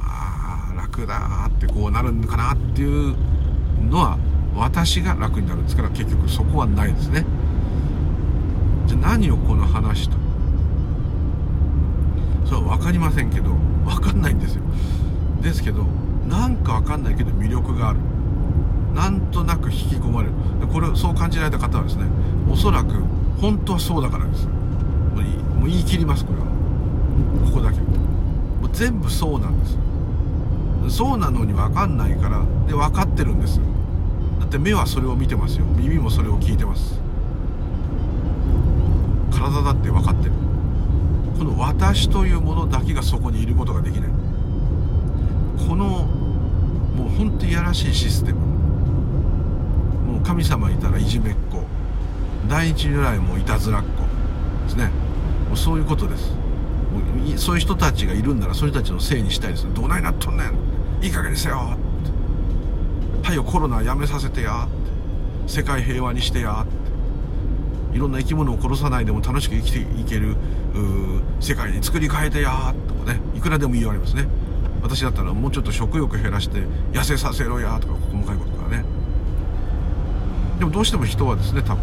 [0.00, 3.16] ああ楽だってこうなるのかなっていう
[3.88, 4.18] のは
[4.54, 7.24] 私が楽になるんですから結局そこはないですね。
[8.86, 10.16] じゃあ何をこの話と。
[12.44, 13.50] それは分かりませんけど
[13.84, 14.62] 分かんないんですよ。
[15.42, 15.84] ですけど
[16.28, 17.98] なんか分かんないけど魅力がある。
[18.94, 20.34] なんとなく引き込まれる。
[20.72, 22.04] これそう感じられた方はですね
[22.50, 22.94] おそらく
[23.40, 24.46] 本当はそうだからです。
[24.46, 26.46] もうもう言い切りますこれは。
[27.46, 27.80] ここだけ。
[27.80, 29.78] もう全部そうなんです。
[30.96, 33.60] そうなのに分かんないからで分かってるんです。
[34.40, 35.64] だって目はそれを見てますよ。
[35.76, 37.00] 耳もそれを聞いてます。
[39.30, 40.32] 体だって分かってる。
[41.38, 44.10] この私というものだけがそこにいることができない。
[45.68, 45.84] この
[46.96, 48.40] もうほんといやらしいシステム。
[48.40, 51.62] もう神様いたらいじめっ子。
[52.48, 53.88] 第一由来もいたずらっ子
[54.64, 54.90] ですね。
[55.48, 56.30] もうそういうことです。
[56.30, 59.66] もうそういう人たちがいるんならそういう人たちのせいにしたいです。
[59.72, 61.04] どないなっとんねん。
[61.04, 61.76] いい加減にせよ
[63.22, 64.80] はよコロナやめさせてやって。
[65.46, 67.96] 世界平和にしてやって。
[67.96, 70.36] いろんな生き物を殺さないでも楽しく生きていける
[71.40, 73.20] 世界に作り変えてやとかね。
[73.34, 74.28] いくらでも言われますね。
[74.82, 76.60] 私だったらもうちょっと食欲減らして
[76.92, 78.84] 痩せさせろやとか細かいことからね。
[80.58, 81.82] でもどうしても人はですね多分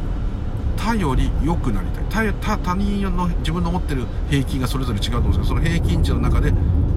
[0.78, 2.34] 他より良くなりたい。
[2.34, 6.54] 他他人の自分の持ってる平均がそれぞれ違うと思うんですけどその平均値の中で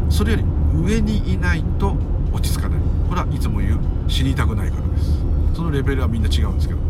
[0.08, 0.44] それより
[0.74, 1.96] 上にいないと
[2.32, 2.80] 落ち着かない。
[3.08, 5.20] これはいつも言う死にたくないからです。
[5.54, 6.80] そのレベルはみんな違うんですけど。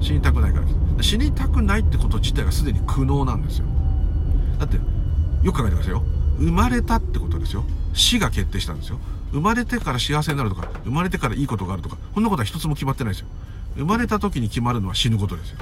[0.00, 0.66] 死にたくないから。
[0.66, 3.66] です死にたくないってこと自体がすでに苦悩なんですよ。
[4.58, 4.76] だって
[5.42, 6.02] よく考えてくださいよ。
[6.38, 7.64] 生まれたってことですよ。
[7.94, 8.98] 死が決定したんですよ。
[9.32, 13.28] 生まれてから幸せになるとか生まれてからいいことがあるとかこんなことは一つも決まってないですよ。
[13.76, 15.58] 生まれた時に決まるのは死ぬことですよ。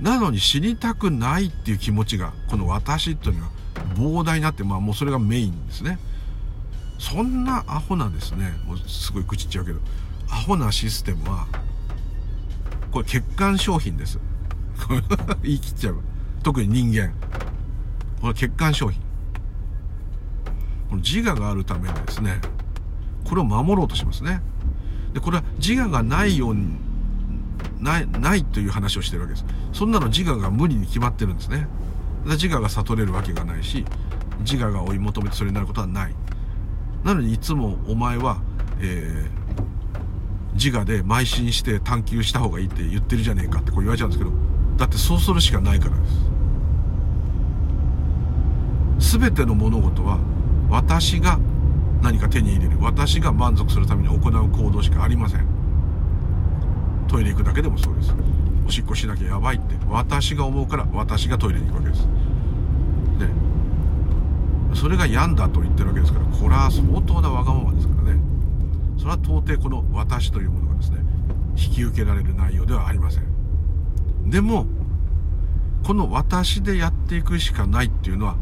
[0.00, 3.50] なのに死にたくないっていう気持ちがこの私というのは
[3.94, 5.98] 膨大になってまあもうそれがメインですね。
[6.98, 8.52] そんなアホなですね。
[8.66, 9.80] もうすごい口っちゃうけど。
[10.28, 11.46] アホなシステムは
[12.90, 14.18] これ欠陥商品です。
[15.42, 16.02] 言い切っちゃう
[16.42, 17.12] 特に人間。
[18.20, 19.05] これ欠陥商品。
[20.96, 22.40] この自我があるためにですね
[23.24, 24.40] これを守ろうとしますね。
[25.12, 26.76] でこれは自我がないように
[27.80, 29.44] ないないという話をしてるわけです。
[29.72, 31.66] そんなの自我が無理に決まってるんですね。
[32.24, 33.84] 自我が悟れるわけがないし
[34.40, 36.14] 自我が追い求めてそれになることはない。
[37.04, 38.40] なのにいつもお前は、
[38.80, 44.32] えー、自我で邁進して探求した方がいいって言ってるじゃねえかってこう言われちゃうんですけど
[44.76, 46.08] だってそうするしかないからで
[49.00, 49.18] す。
[49.18, 50.18] 全ての物事は
[50.68, 51.38] 私が
[52.02, 52.78] 何か手に入れる。
[52.80, 55.46] 私が満足するために行う行動しかありません。
[57.08, 58.14] トイレ行くだけでもそうです。
[58.66, 59.76] おしっこしなきゃやばいって。
[59.88, 62.06] 私が思うから私がトイレに行くわけです。
[63.18, 63.28] で
[64.74, 68.20] それが病んだと言ってるわけですからこれは相当なわがままですからね。
[68.98, 70.98] それは到底この私というものがですね
[71.56, 74.30] 引き受けられる内容ではありません。
[74.30, 74.66] でも
[75.84, 78.36] この私でやっていくしかないっていうのは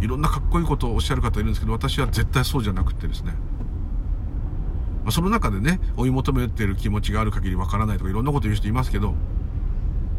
[0.00, 3.34] いろんなかっこいいことをおっしゃる方いるんですけど私は絶対そうじゃなくてですね、
[5.10, 9.14] その中でね追い求めてる気持ちがある限りわからないとかいろんなこと言う人いますけど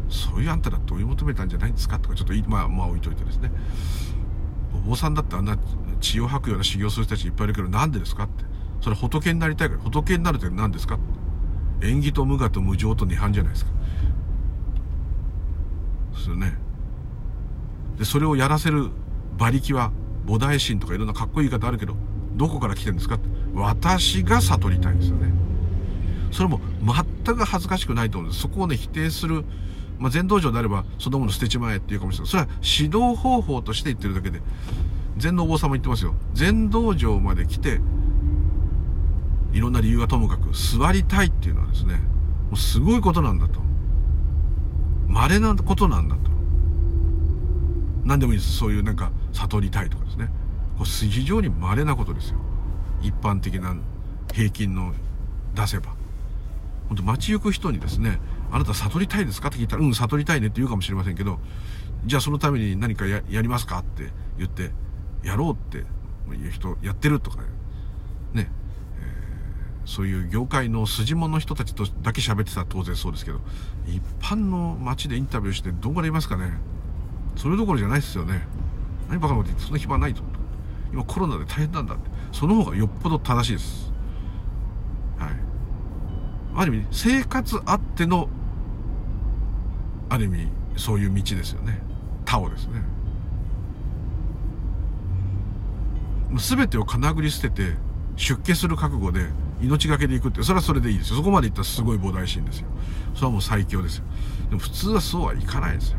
[0.08, 3.50] そういうあんただって追い求めたんじゃないんですかとかちょっとまあまあ置いといてですね。
[4.74, 5.58] お坊さんだってあんな
[6.00, 8.44] 血を吐くような修行する人たちいっぱいいるけどなんでですかって。
[8.80, 10.98] それ仏になりたいから仏になるって何ですか
[11.80, 13.70] 縁起と無我と無常と涅槃じゃないですか。
[16.12, 16.58] ですよね。
[17.98, 18.90] でそれをやらせる
[19.42, 19.90] 馬力は
[20.24, 21.96] 菩提心とかいろんなかっこいい言い方あるけど
[22.36, 25.32] どこから来てるんですかって私が悟りたいんですよね。
[26.30, 26.60] それも
[27.24, 28.42] 全く恥ずかしくないと思うんです。
[28.42, 29.44] そこをね否定する
[29.98, 32.30] まあ、全道場であればそんなもの捨てちまえっていうかもしれない。
[32.30, 34.40] それは指導方法として言ってるだけで
[35.16, 36.14] 禅のお坊さんも言ってますよ。
[36.34, 37.80] 禅道場まで来て
[39.52, 43.60] いろんな理由はともかく座りたいっていうのはですねもうすごいことなんだと。
[45.08, 46.30] 稀なことなんだと。
[48.04, 48.56] 何でもいいです。
[48.56, 50.30] そういうなんか悟りたいとかですね。
[50.78, 52.38] これ非常に稀なことですよ。
[53.00, 53.74] 一般的な
[54.32, 54.94] 平均の
[55.54, 55.94] 出せば。
[56.88, 58.20] 本当街行く人にですね
[58.50, 61.40] あなた悟りたいですかって聞いたら、うん、悟りたいねって言うかもしれませんけど、
[62.04, 64.72] じゃあそのために何かやりますかって言って、
[65.22, 65.86] やろうって
[66.28, 67.44] 言う人、やってるとか、ね、
[68.34, 73.40] えー、そういう業界の筋物の人たちとだけ喋ってたら当然そうですけど、
[73.86, 76.52] 一般の街でインタビューしてどんぐらいいますかね。
[77.36, 78.46] それどころじゃないですよね。
[79.12, 80.22] 何バカなこと言ってそんな暇ないと。
[80.90, 82.10] 今コロナで大変なんだって。
[82.32, 83.92] その方がよっぽど正しいです。
[85.18, 85.30] はい。
[86.56, 88.30] ある意味、生活あっての、
[90.08, 91.82] ある意味、そういう道ですよね。
[92.24, 92.82] タオですね。
[96.34, 97.76] 全てをかなぐり捨てて、
[98.16, 99.26] 出家する覚悟で、
[99.60, 101.16] 命がけで行くって、それはそれでいいですよ。
[101.16, 102.68] そこまで行ったらすごい膨大心ですよ。
[103.14, 104.04] それはもう最強ですよ。
[104.48, 105.98] でも普通はそうはいかないですよ。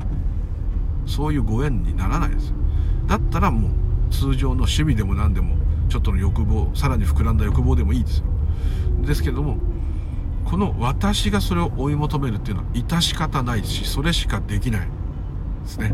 [1.06, 2.56] そういうご縁にならないですよ。
[3.08, 3.72] だったらもう
[4.12, 5.56] 通常の趣味でも何でも
[5.90, 8.26] ちょっとの欲望さらに膨らんだ欲望でもいいですよ。
[9.02, 9.58] ですけども
[10.46, 14.88] この私がそれを追い求めるっていうのは致し方ないしそれしかできない
[15.64, 15.94] ですね。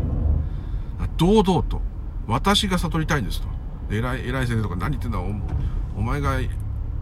[1.16, 1.80] 堂々と
[2.26, 3.48] 私が悟りたいんですと。
[3.90, 5.18] 偉い偉い先生とか何言ってんだ
[5.96, 6.38] お前が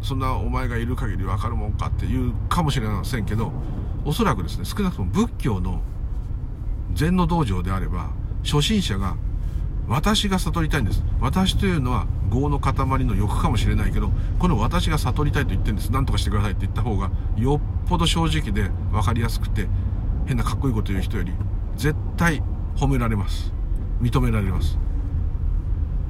[0.02, 3.52] そんなお前がいる限り分かるもんかっていうかもしれませんけど
[4.04, 5.82] おそらくですね少なくとも仏教の
[6.94, 8.10] 禅の道場であれば
[8.42, 9.16] 初心者が
[9.88, 11.02] 私が悟りたいんです。
[11.20, 12.74] 私というのは業の塊
[13.06, 15.90] の欲かもしれないけど、この私が悟りたいと言ってるんです。
[15.90, 19.66] 何とかしてくださいって言った方が、よっぽど正直で分かりやすくて、
[20.26, 21.32] 変なかっこいいこと言う人より、
[21.76, 22.42] 絶対
[22.76, 23.52] 褒められます。
[24.00, 24.78] 認められます。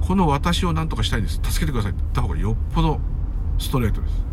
[0.00, 1.36] この私を何とかしたいんです。
[1.36, 3.00] 助けてくださいって言った方がよっぽど
[3.58, 4.26] ストレートです。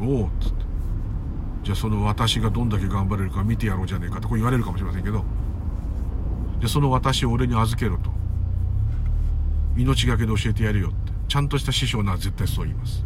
[0.00, 0.64] おおっつって。
[1.64, 5.24] じゃあその私がどんだけ頑張れるか見てやろうじゃねえかってこう言われるかもしれませんけど、
[6.64, 8.10] でその私を俺に預けろと。
[9.76, 11.12] 命がけで教えてやるよって。
[11.28, 13.04] ちゃんとした師匠なら絶対そう言います。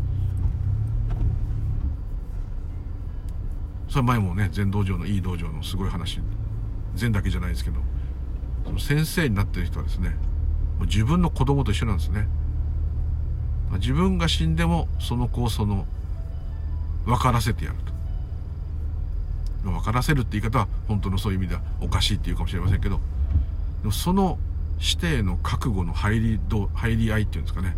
[3.89, 6.21] それは前もね禅道場のいい道場のすごい話。
[6.95, 7.81] 禅だけじゃないですけど
[8.65, 10.11] その先生になってる人はですね
[10.79, 12.29] もう自分の子供と一緒なんですね。
[13.81, 15.85] 自分が死んでもその子をその
[17.07, 17.79] 分からせてやる
[19.65, 19.69] と。
[19.69, 23.01] 分からせるって言い方は本当のそういう意味ではおかしいって言うかもしれませんけど
[23.93, 24.39] その
[24.81, 27.77] 師弟の覚悟の入りど入り合いっていうんですかね。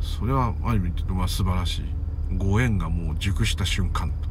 [0.00, 1.84] それはある意味で言うとまあ素晴らしい。
[2.36, 4.10] ご縁がもう熟した瞬間。
[4.10, 4.28] と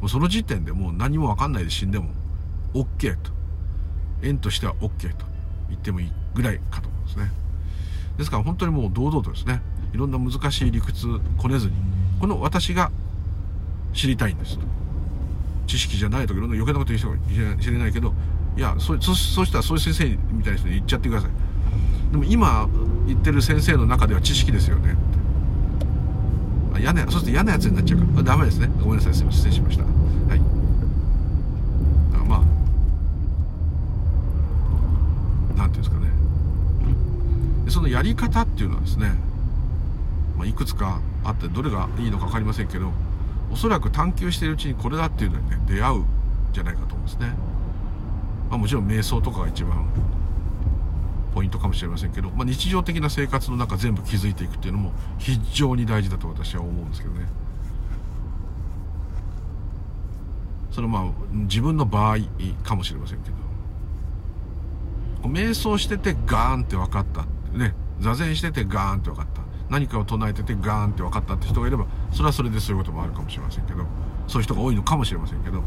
[0.00, 2.10] もうその時点でもう何も分かんないで死んでも
[2.74, 3.30] OK と。
[4.22, 5.26] 縁としては OK と
[5.68, 7.30] 言ってもいいぐらいかと思うんですね。
[8.18, 9.60] ですから本当にもう堂々とですね。
[9.92, 11.06] いろんな難しい理屈
[11.38, 11.72] こねずに
[12.20, 12.90] この私が
[13.92, 14.64] 知りたいんですと。
[15.66, 18.12] 知識じゃないとかいろんな余計なこと言う人かもしれないけど
[18.56, 21.30] いやそそそうしたらそういう先生みたいな人に言っちゃってください。
[22.12, 22.68] でも今
[23.06, 24.96] 言ってる先生の中では知識ですよね。
[26.74, 28.22] あ嫌なそして嫌なやつになっちゃうから。
[28.22, 28.70] ダメですね。
[28.80, 29.14] ごめんなさい。
[29.14, 29.84] 失礼しました。
[29.84, 29.90] は
[30.36, 30.38] い。
[32.12, 32.44] だからま
[35.56, 35.58] あ。
[35.58, 36.08] なんていうんですかね。
[37.68, 39.12] そのやり方っていうのはですね、
[40.36, 42.92] まあ、いくつかあってどれがいいのか分かりませんけど
[43.50, 46.04] おそらく探求しているうちにこれだっていうのにね出会う
[46.52, 47.32] じゃないかと思うんですね。
[48.54, 49.84] まあ、もちろん瞑想とかが一番
[51.34, 57.26] ポイントかもしれませんけど、まあ、日常的な生活の中全部気づいていくっていうのも非常に大事だと私は思うんですけどね。
[60.70, 62.18] そのまあ自分の場合
[62.62, 65.28] かもしれませんけど。
[65.28, 67.24] 瞑想しててガーンって分かった
[67.58, 67.74] ね。
[67.98, 69.42] 座禅しててガーンって分かった。
[69.68, 73.84] 何かを唱えててガーンって分かったって人がいればそれはそれでそういうこともあるかもしれませんけど
[74.28, 75.62] そういう人が多いのかもしれませんけど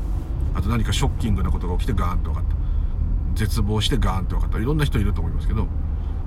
[0.56, 2.67] あと何かショッキングなことが起きてガーンって分かった。
[3.38, 4.60] 絶望してガーンって分かった。
[4.60, 5.68] いろんな人いると思いますけど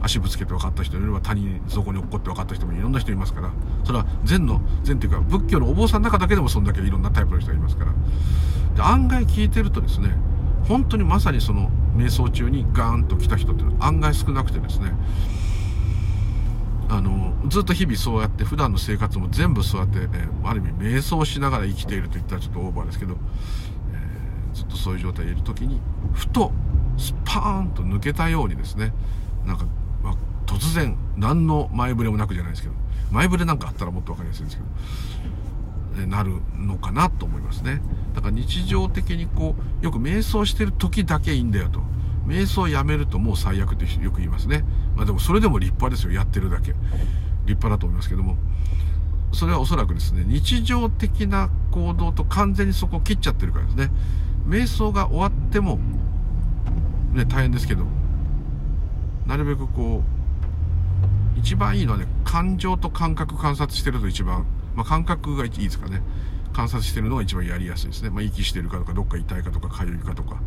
[0.03, 3.51] 足ぶつけて分かった人いれば谷底に落っこって分かった人もいろんな人いますから
[3.85, 7.93] それは禅の禅っていうか仏教のお坊さんの中だけでもそんだけいろんなタイプの人がいますから
[8.75, 10.15] で案外聞いてるとですね
[10.67, 14.93] 本当にまさにその瞑想中にガーンと来た人っていうのは案外少なくてですね
[16.89, 25.81] あのずっと日々そうやって普段の生活も全部そうやって、えある意味瞑想しながら生きていると言ったらちょっとオーバーですけど、えー、ずっとそういう状態にいる時に
[26.13, 26.53] ふと
[27.01, 28.93] スパーンと抜けたようにですね
[29.47, 29.65] なんか、
[30.03, 30.15] まあ、
[30.47, 32.75] 突然何の前触れもなくじゃないですけど
[33.11, 34.63] 前触れなんかあったらもっと分かりやすいんですけ
[36.03, 37.83] ど、なるのかなと思いますね。
[38.15, 41.81] だから日常的にこうよく瞑想してる時だけいいんだよと。
[42.27, 44.65] 瞑想やめるともう最悪ってよく言いますね。
[44.95, 46.13] まあでもそれでも立派ですよ。
[46.13, 46.67] やってるだけ。
[46.67, 46.77] 立
[47.47, 48.37] 派だと思いますけども。
[49.33, 53.91] それはおそらくですね日常的な行動と完全にそこを切っちゃってるからですね。
[54.47, 55.79] 瞑想が終わっても
[57.13, 57.85] ね、大変ですけど、
[59.27, 60.03] なるべくこ
[61.37, 66.03] う、一番いいのはね、感情と感覚観察してると一番、まあ、感覚がいいですかね。
[66.53, 70.41] 観察してるのが一番やりやすいですね、まあ、息してるかとかどっか痛いかとか痒いかとか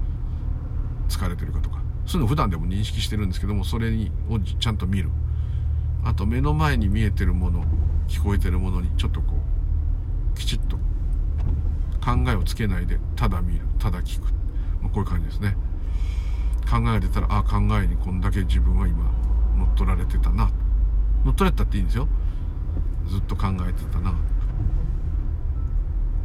[1.08, 1.82] 疲れてるかとか。
[2.06, 5.10] そういうの普段でも認識してるんですけどもそれにをちゃんと見る。
[6.04, 7.64] あと目の前に見えてるもの
[8.10, 9.38] 聞こえてるものにちょっとこ
[10.36, 10.76] うきちっと
[12.06, 14.26] 考えをつけないでただ見るただ聞く、
[14.82, 15.56] まあ、こういう感じですね。
[16.74, 19.04] 考えが出たらあ考えにこんだけ自分は今
[19.56, 20.50] 乗っ取られてたな。
[21.24, 22.08] 乗っ取られたっていいんですよ。
[23.08, 24.16] ずっと考えてたな。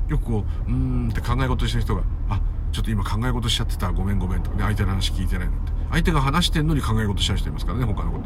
[0.08, 2.40] よくこううーんって考え事した人があ
[2.72, 3.92] ちょっと今考え事しちゃってた。
[3.92, 4.56] ごめんごめんとか。
[4.56, 5.72] ね相手の話聞いてないなんて。
[5.90, 8.24] 相手が話してんのに考え事しちゃう人いますからね他のこと。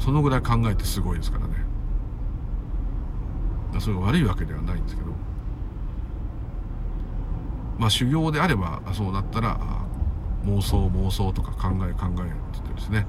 [0.00, 1.54] そのぐらい考えてすごいですからね。
[3.78, 5.12] それが悪いわけではないんですけど。
[7.78, 9.60] まあ修行であればそうなったら
[10.44, 13.06] 妄想妄想とか考え考えって言ってですね。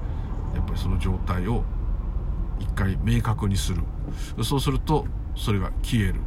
[0.54, 1.62] やっぱりその状態を
[2.58, 3.82] 一回明確にする。
[4.42, 5.06] そうすると
[5.36, 6.20] それが消える。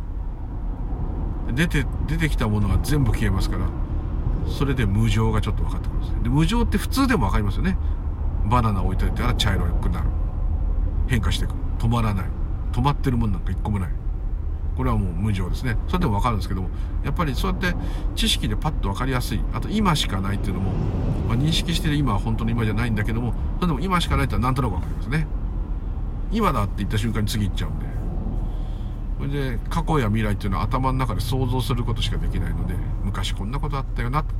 [1.53, 3.67] 出て出てきたものが全部消えますから
[4.47, 7.77] それで無常がちょっと分かってくるんですで無常って普通でも分かりますよね。
[8.49, 10.07] バナナ置いといたら茶色くなる。
[11.07, 11.53] 変化していく。
[11.77, 12.25] 止まらない。
[12.71, 13.89] 止まってるもんなんか一個もない。
[14.81, 15.77] これはもう無常ですね。
[15.87, 16.69] それでも分かるんですけども
[17.03, 17.75] やっぱりそうやって
[18.15, 19.41] 知識でパッと分かりやすい。
[19.53, 20.71] あと今しかないっていうのも、
[21.27, 25.27] まあ、認識してる今は本当の今じゃないんだけどもそれでも今しかないってのはなんとなく分かりますね。
[26.31, 27.85] 今だって言った瞬間に次行っちゃうんで。
[29.19, 32.73] それで過去や未来っていうのは頭の中で想像することしかできないので
[33.03, 34.23] 昔こんなことあったよな。
[34.23, 34.33] と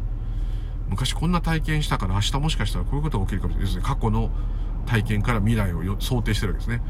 [0.90, 3.74] 昔こんな体験したから明日もしかしたらこういうことが起きるかもしれない。
[3.74, 4.32] ですね過去の
[4.88, 6.82] 体験から未来を想定してるわけですね。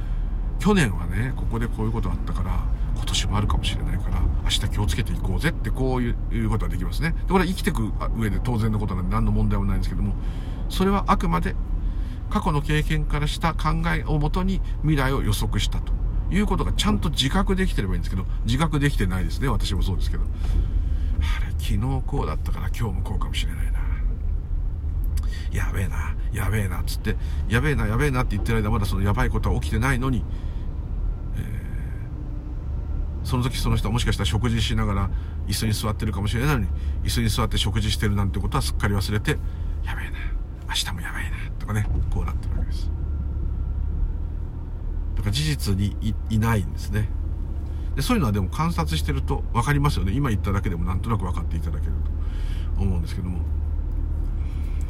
[0.61, 2.59] 去年はねここでこういうことあったから
[2.95, 7.15] 今年もあるかもしれないから明日気をつけていこうぜってこういうことができますね。
[7.25, 10.13] でこれは生きていく上で当然のことなんで何の問題もないんですけども
[10.69, 11.55] それはあくまで
[12.29, 15.91] 過去の経験からした考えをもとに未来を予測したと
[16.29, 19.47] いうことがちゃんと自覚できてればいいんですけど自覚できてないですね。
[19.47, 20.23] 私もそうですけど。
[20.23, 23.79] あれ昨日こうだったから今日もこうかもしれないな。
[25.51, 27.17] やべえなやべえなっつって
[27.49, 30.23] やべえなやべえなって言ってる間まだそのやばいことは起きてないのに、
[33.23, 35.09] その時その人はもしかしたら食事しながら
[35.47, 36.67] 椅子に座ってるかもしれないのに
[37.03, 39.31] 椅子に座って食事してるなんてことはすっかり忘れて
[39.83, 40.17] やべえな
[40.67, 42.91] 明日もやべえなとかねこうなってるわけです。
[45.15, 45.95] だから事実に
[46.29, 47.09] いないんですね。
[47.95, 50.13] でそういうのはでも観察してると分かりますよね。
[50.13, 51.93] 今言っただけでもなんとなく分かっていただける
[52.75, 53.39] と思うんですけども。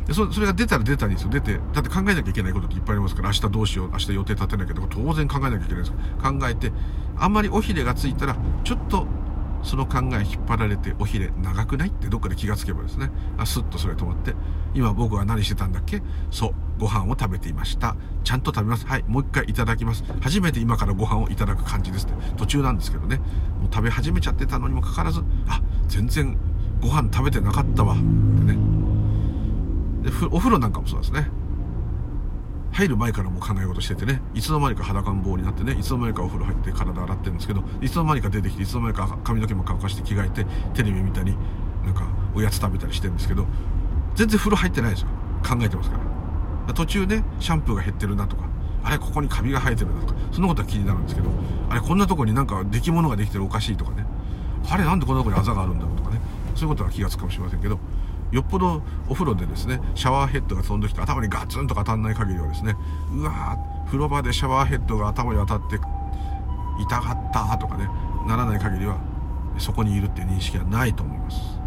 [0.08, 5.88] でそれが出たら出たんですよ出てだって考えなきゃいけないことっていっぱいありますから明日どうしよう明日予定立てなきゃとか当然考えなきゃいけないです。
[5.90, 6.72] よ考えて
[7.18, 9.08] あんまり尾ひれがついたらちょっと
[9.64, 14.34] その考え引っ張られて尾ひれ長くないってどっかで気がつけばですねあスッとそれ止まって
[14.74, 16.02] 今僕は何してたんだっけ？
[16.32, 17.96] そうご飯を食べていました。
[18.24, 18.88] ちゃんと食べます。
[18.88, 20.04] はいもう一回いただきます。
[20.20, 23.18] 初めて今からご飯をいただく感じですって途中なんですけどね。
[23.18, 26.36] もう食べ始めちゃってたのにもかかわらずあ全然
[26.82, 27.94] ご飯食べてなかったわ。
[27.94, 28.71] ってね。
[30.02, 31.28] でお風呂なんかもそうですね。
[32.72, 41.36] 入る前からもう考え事しててねいつの間にか裸ん坊になってねいつの間にかお風呂入って体洗ってるんですけどいつの間にか出てきていつの間にか髪の毛も乾かして着替えてテレビ見たり
[41.84, 43.46] なんかおやつ食べたりしてるんですけど
[44.16, 45.08] 全然風呂入ってないですよ。
[45.44, 45.98] 考えてますか
[46.68, 46.74] ら。
[46.74, 48.44] 途中ねシャンプーが減ってるなとか
[48.84, 51.30] あれここにカビが生えてるなとかそんなことは気になるんですけど
[51.70, 54.06] あれこんなとこになんか出来物ができてるおかしいとかね
[54.70, 56.22] あれなんでこんなとこにあざがあるんだろうとかね
[56.56, 57.80] そういうことは気がつくかもしれませんけど
[58.32, 62.76] よっぽどお風呂でですねシャワーヘッドが飛んできて頭にガツンと当たんない限りはですね
[63.14, 67.88] うわー風呂場でシャワーヘッドが頭に当たって痛かったとかね
[68.28, 69.00] ならない限りは
[69.58, 71.62] そこにいるっていう認識はないと思います。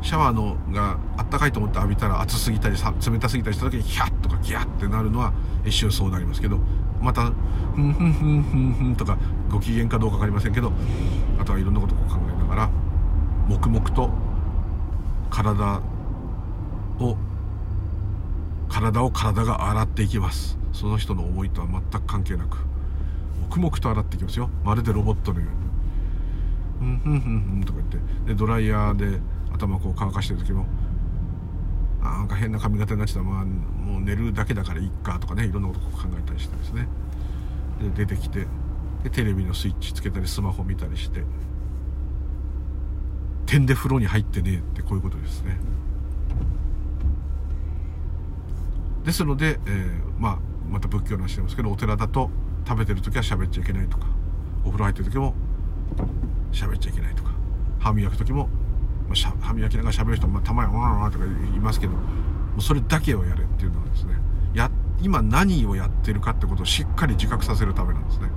[0.00, 5.32] シャワーのがあったかいと思って浴びたら熱すぎたり冷たすぎたりした時にヒャッとかギャッってなるのは
[5.64, 6.58] 一瞬そうなりますけど
[7.00, 7.32] また
[7.74, 9.18] ふんふんふんふんふんとか
[9.50, 10.72] ご機嫌かどうか分かりませんけど
[11.38, 12.70] あとはいろんなことを考えながら
[13.48, 14.10] 黙々と
[15.30, 15.80] 体
[17.00, 17.16] を
[18.68, 20.58] 体を体が洗っていきます。
[20.72, 22.58] その人の思いとは全く関係なく。
[23.40, 24.50] 黙々と洗っていきますよ。
[24.64, 25.46] まるでロボットのよ
[26.80, 27.98] うに「うんふんふんふん」とか言って。
[28.26, 29.20] でドライヤーで
[29.52, 30.66] 頭こう乾かしてる時も
[32.02, 33.28] なんか変な髪型になっちゃった。
[33.30, 35.46] まあもう寝るだけだからいっかとかね。
[35.46, 36.86] いろんなこと考えたりしてですね。
[37.80, 38.46] で出てきて
[39.04, 41.24] でテレビのスイッチつけたりスマホ見たりして。
[43.48, 45.58] 点で風呂に入ってねえってこういうことですね。
[49.04, 50.38] ですので、えー、まあ
[50.70, 52.30] また仏教の話してますけどお寺だと
[52.66, 54.06] 食べてる時は喋っちゃいけないとか
[54.64, 55.34] お風呂入ってる時も
[56.52, 57.30] 喋っちゃいけないとか
[57.78, 58.50] 歯磨く時も
[59.08, 62.00] まあ、歯磨きながら喋る人も、まあ、たまに「わわわ」とか言いますけども
[62.58, 64.14] うそれだけをやれっていうのはですね
[64.52, 64.70] や
[65.00, 68.28] 今何をやってるかってことをしっかり自覚させるためなんですね。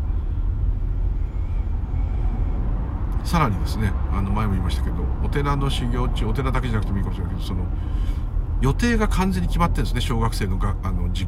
[3.24, 7.66] さらにですねあの前も言いましたけどお寺の修行中お寺だけじゃなくてもいいかもしれないけどその
[8.62, 11.28] 予定が完全に決まってるんですね小学生のがあの時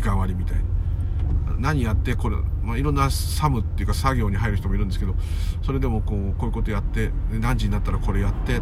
[0.00, 0.76] 間割みたいに。
[1.58, 5.14] 何やってこれ、まあ、いろんなサムっていうか作業に入る人もいるんですけど
[5.62, 8.60] それでもこうこういうことやって何時になったらこれやって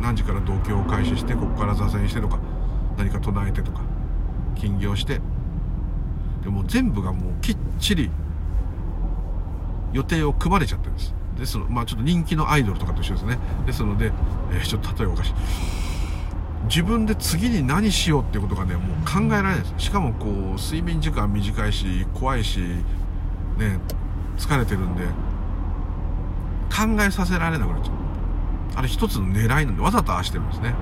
[0.00, 2.38] 何時から同居を開始してここから座禅してとか
[2.96, 3.82] 何か唱えてとか
[4.54, 5.20] 金魚して
[6.42, 8.10] でも全部がもうきっちり
[9.92, 11.14] 予定を組まれちゃってるんです。
[11.38, 13.38] ですのまあちょっと人気のアイドルとかと一緒ですね。
[13.66, 14.12] ですので、
[14.52, 15.34] えー、ちょっと例えばおかしい。
[16.68, 19.74] 自分で次に何しようっていうことがねもう考えられないです。
[19.76, 22.58] しかもこう睡眠時間短いし怖いし
[23.58, 23.78] ね
[24.36, 25.04] 疲れてるんで
[26.74, 27.94] 考えさせられなくなっちゃう。
[28.76, 30.74] あれ一つの狙いなんでわざとああしてるんですね。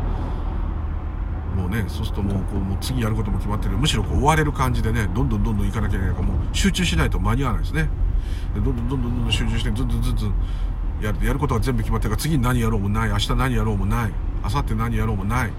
[1.57, 3.77] もうねそうするともうこうもう次やることも決まってる。
[3.77, 7.89] むしろこう追われる感じでねどんどんどんどん行かなきゃいけないからもう集中しないと間に合わないですね。
[8.55, 10.35] でどんどんどんどんどん集中してずんずんずんずん
[11.03, 15.53] やるやることが全部決まってるから次に何やろうもない明日何やろうもない明後日何やろうもない。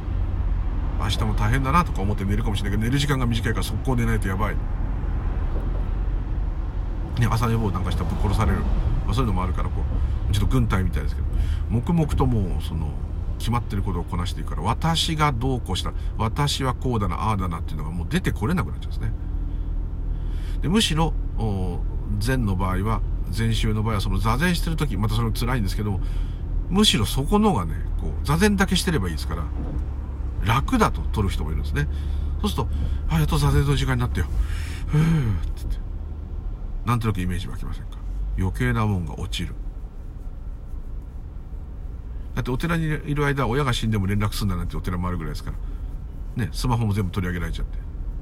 [1.00, 4.60] 明日も大変だなとか思って寝るかもしれないけど寝る時間が短いから速攻寝ないとやばい、ね、
[7.30, 9.82] 朝寝坊なんかしたらぶっ殺される、まあ、そういうのもあるからこ
[10.30, 11.28] うちょっと軍隊みたいですけど。
[11.70, 12.90] 黙々ともうその
[13.40, 19.12] 決まってることをこなしていくから私がどうこうした私はこうだなああだなっていうのがもう出てこれなくなっちゃうんですね。
[20.62, 21.14] でむしろ
[22.20, 26.00] 禅の場合は禅宗の場合はその座禅してる時またそれも辛いんですけど
[26.70, 29.44] むしろそこのがねこう座禅だけしてればいいですから
[30.44, 31.88] 楽だと取る人もいるんですね。
[32.42, 32.70] そうすると
[33.10, 34.28] 「あやっと座禅の時間になってよ」
[34.88, 35.80] ふーって言って。
[36.86, 37.98] なんとなくイメージ湧きませんか？
[38.38, 39.56] 余計なもんが落ちる。
[42.36, 45.52] だってお寺にいる間親が死んでも連絡するんだなんてお寺もあるぐらいですか
[46.38, 46.46] ら。
[46.46, 47.80] ねスマホも全部取り上げられちゃって。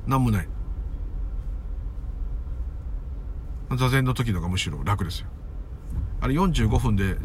[0.08, 0.48] 何もない。
[3.78, 5.28] 座禅の時のがむしろ楽ですよ。
[6.22, 7.18] あれ45分で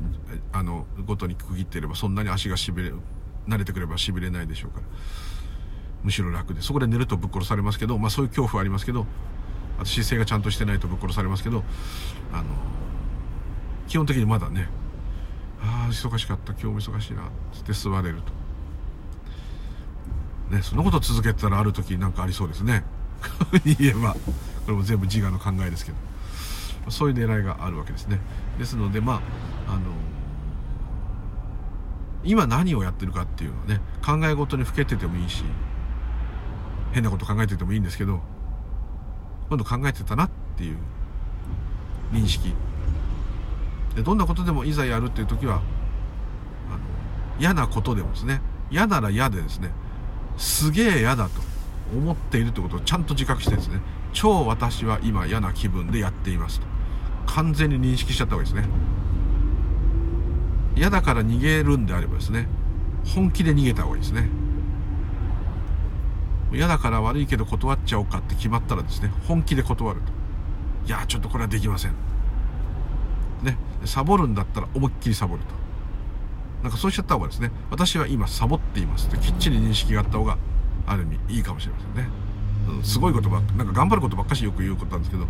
[0.53, 2.92] あのごとに区切っていればそんなに足がしびれ
[3.46, 4.86] 慣れてくればしびれないでしょうから。
[6.03, 9.07] むしろ楽でそこで寝るとぶっ殺されますけどまあそういう恐怖はありますけど
[9.78, 11.64] あと姿勢がちゃんとしてないとぶっ殺されますけど
[12.32, 12.44] あの
[13.88, 14.68] 基本的にまだね
[15.61, 17.30] ああ忙しかった今日も忙しいなっ
[17.64, 18.32] て座れると。
[20.55, 22.84] ねそのこと続けたらある時なんかありそうですね。
[23.64, 24.14] 言えば。
[24.14, 24.18] こ
[24.68, 25.99] れも全部自我の考えですけど。
[26.91, 28.20] そういう狙いがあるわけですね。
[28.59, 29.14] ですのでま
[29.66, 29.80] ああの
[32.24, 35.45] 今何をやってるかっていうのはね考え事にふけててもいいし
[36.93, 38.20] 変なこと考えててもいいんですけど
[39.49, 40.76] 今度考えてたなっていう
[42.12, 42.55] 認識。
[43.95, 45.62] でどんなことでもいざやるっていう時はあの
[47.41, 49.72] 嫌なことでもですね嫌なら嫌でですね
[50.36, 51.41] すげえ嫌だと
[51.93, 53.80] 思っているってことをちゃんと自覚してですね
[54.12, 56.68] 超私は今嫌な気分でやっていますと。
[57.29, 58.68] 完全に認識しちゃった方がいいですね。
[60.76, 62.47] 嫌だから逃げるんであればですね
[63.05, 64.29] 本気で逃げた方がいいですね。
[66.53, 70.12] 嫌だから悪いけど断っちゃおうかって決まったらですね本気で断ると。
[70.87, 71.93] いやちょっとこれはできません。
[73.43, 73.57] ね。
[73.85, 75.59] サボるんだったら思いっきりサボると。
[76.62, 80.39] なんかそうしちゃった方がですね私は今サボっていますってきっちり認識があった方が
[80.87, 82.09] ある意味いいかもしれませんね、
[82.68, 85.29] うん、すごいことばなんか頑張ることばっかしよく言うことなんですけど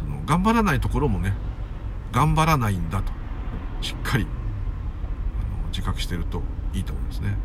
[0.00, 1.34] その頑張らないところもね
[2.12, 3.12] 頑張らないんだと
[3.82, 6.42] しっかりあの自覚してると
[6.72, 7.36] いいと思いますね。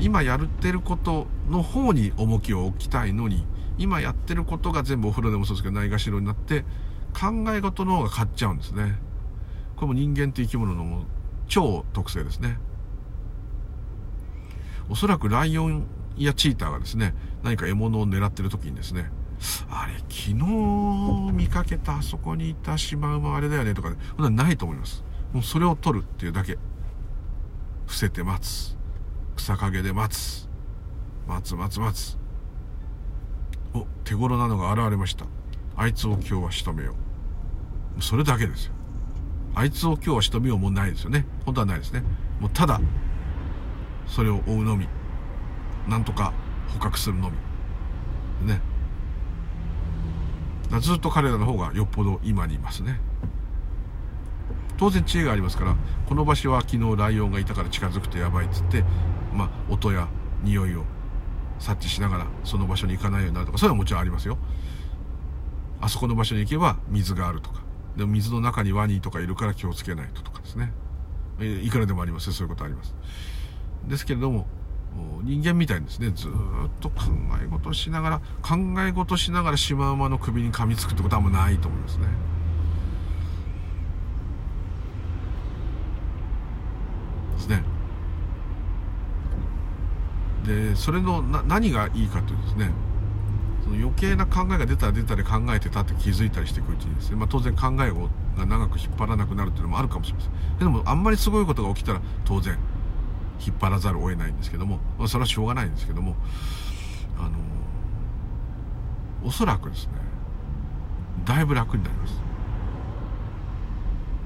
[0.00, 3.44] 今やってることの方に重きを置きたいのに
[3.76, 6.64] 今やってることが全部お風呂でもそうですけどないがしろになって
[7.12, 8.98] 考え事の方が勝っちゃうんですね。
[9.76, 11.04] これも人間って生き物の
[11.46, 12.58] 超特性ですね。
[14.88, 15.84] おそらくライオン
[16.16, 19.10] やチーターがですね何か獲物を狙ってる時にですね
[19.70, 20.34] あれ昨日
[21.32, 25.02] 見かけたあそこにいたシマウマあれだよねとか、ね、そんなないと思います。
[25.32, 26.58] もうそれを取るっていうだけ。
[27.86, 28.76] 伏せて待つ。
[29.36, 30.48] 草陰で待つ。
[31.26, 32.18] 待つ待つ待つ。
[33.74, 35.26] お手頃なのが現れました。
[35.76, 36.94] あいつを今日は仕留めよ
[37.98, 38.02] う。
[38.02, 38.72] それだけですよ。
[39.54, 41.26] あいつを今日は仕留めようもないですよね。
[41.44, 42.02] 本当はないですね。
[42.40, 42.80] もうただ
[44.06, 44.86] それを追うのみ。
[45.88, 46.32] なんとか
[46.68, 48.46] 捕獲するのみ。
[48.46, 48.60] ね。
[50.80, 53.00] ずっと彼らの方がよっぽど今にいますね。
[54.78, 55.76] 当然知恵がありますから
[56.08, 58.84] この場所は昨日ライオンがいたから近づくとやばいっつって
[59.32, 60.08] まあ音や
[60.42, 60.84] 匂いを
[61.60, 64.38] 察知しながらその場所に行かないようになるとかそれはもちろんありますよ。
[65.80, 67.62] あそこの場所に行けば水があるとか
[67.96, 70.72] でも水の中にワニとかいるから気をつけないととかですね。
[71.40, 72.94] いくらでもありますそういうことあります。
[73.86, 74.46] ですけれども
[75.24, 76.30] 人間みたいにですね、ずっ
[76.80, 77.04] と考
[77.42, 82.06] え事しながら、考え事しながらシマウマの首に噛みつくってことはあうないと思いますね。
[87.36, 87.62] ですね。
[90.44, 92.70] で、それのな何がいいかというとですね、
[93.62, 97.92] その余計な考えが出たら出たで考えてたって気づいたりしていくうちにですね、まあ、当然考え
[98.40, 100.58] が長く引っ張らなくなるっていうのもあるかもしれません。
[100.58, 102.58] でもあんまりすごいことが起きたら当然
[103.46, 106.16] 引っ張らざるを得ないんですけども、まあ、それはしょうがないんですけども
[107.18, 107.38] あの
[109.24, 109.92] おそらくですね
[111.24, 112.14] だいぶ楽になります。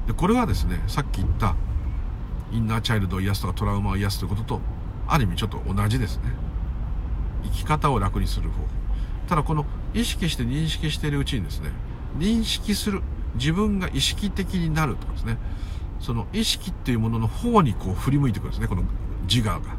[0.07, 1.57] でこれはですねさっき言った
[2.53, 4.61] インナーチャイルドを癒すとかトラウマを癒すということと
[5.09, 6.25] ある意味ちょっと同じですね。
[7.45, 8.69] 生き方を楽にする方法。
[9.29, 11.71] ただこの意識して認識しているうちにですね
[12.19, 13.03] 認識する
[13.35, 15.39] 自分が意識的になるとかですね
[16.01, 18.85] その意識っていうものの方にこう振り向いてくるんですねこの
[19.33, 19.77] 自我が。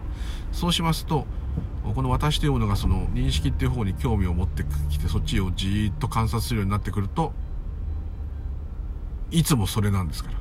[0.52, 1.26] そうしますと
[1.84, 7.34] この私というものがその認識っていう方に興味を持ってきてそっちをじーっと観察するようになってくると
[9.32, 10.38] いつもそれなんですから。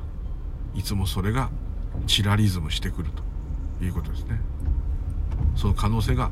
[0.75, 1.49] いつもそれが
[2.05, 3.27] チラリズムしてくると。
[3.81, 4.39] いうことですね。
[5.55, 6.29] その可能性が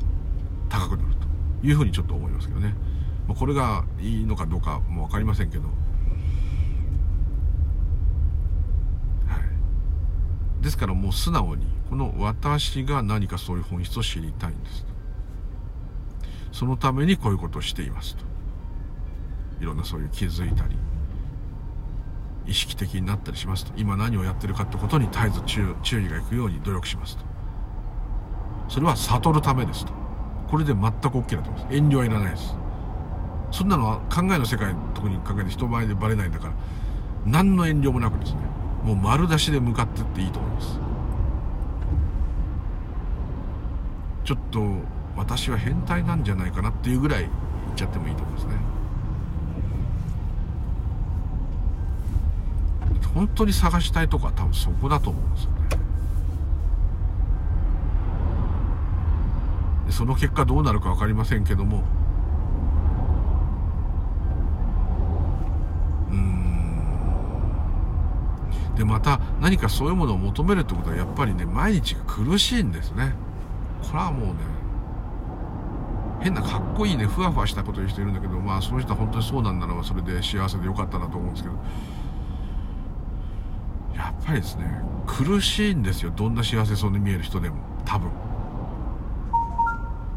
[0.68, 1.14] 高くなる
[1.60, 2.74] というふうにちょっと思いますけどね。
[3.28, 5.68] これがいいのかどうかも分かりませんけど、は
[10.60, 14.86] い、ですからもう素直にこの私が何かそういう本質を知りたいんです
[16.52, 18.24] そのためにこういうことをしていますと。
[19.60, 20.76] いろんなそういう気づいたり
[22.46, 23.72] 意識的になったりしますと。
[23.76, 27.24] 今何をやってるかってことに絶えず注意がいくように努力しますと。
[28.68, 29.92] それは悟るためですと。
[30.48, 31.76] これで全く OK だと思います。
[31.76, 32.56] 遠慮はいらないです。
[33.50, 36.54] そんなのは考えの世界特に考えて人前でバレないんだから
[37.26, 38.40] 何の遠慮もなくですね
[38.82, 40.85] もう丸出しで向かってっていいと思います。
[44.26, 44.60] ちょっと
[45.16, 47.32] 私は変態なんじゃないかなっていうぐらい言っ
[47.76, 48.56] ちゃってもいいと思いますね。
[53.14, 55.56] 本当に探したいとこは多分そこだと思うんですよね。
[59.90, 61.84] その結果どうなるか分かりませんけども。
[66.10, 66.80] うん。
[68.74, 73.14] でまた何かそういうものを求めるってことはやっぱりね毎日苦しいんですね。
[73.86, 74.34] これはもうね
[76.20, 81.54] 変なかっこいいねふわふわしたこと言う人いるんだけどまあその人は本当にそうなんならばそれで幸せでよかったなと思うんですけど。
[83.94, 84.64] やっぱりですね
[85.06, 87.56] 苦しいんですよどんな幸せそうに見える人でも
[87.86, 88.10] 多分。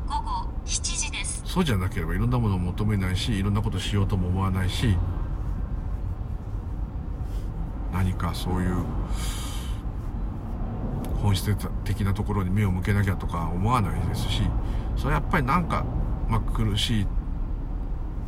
[0.06, 1.44] 午後7時です。
[1.46, 4.98] そうじゃなければいろんなものを求めないしいろんなことしようとも思わないし
[7.94, 8.84] 何かそういう
[11.22, 14.44] 本質的なところに目を向けなきゃとか思わないですし
[14.96, 15.86] それはやっぱりなんか、
[16.28, 17.08] まあ、苦しい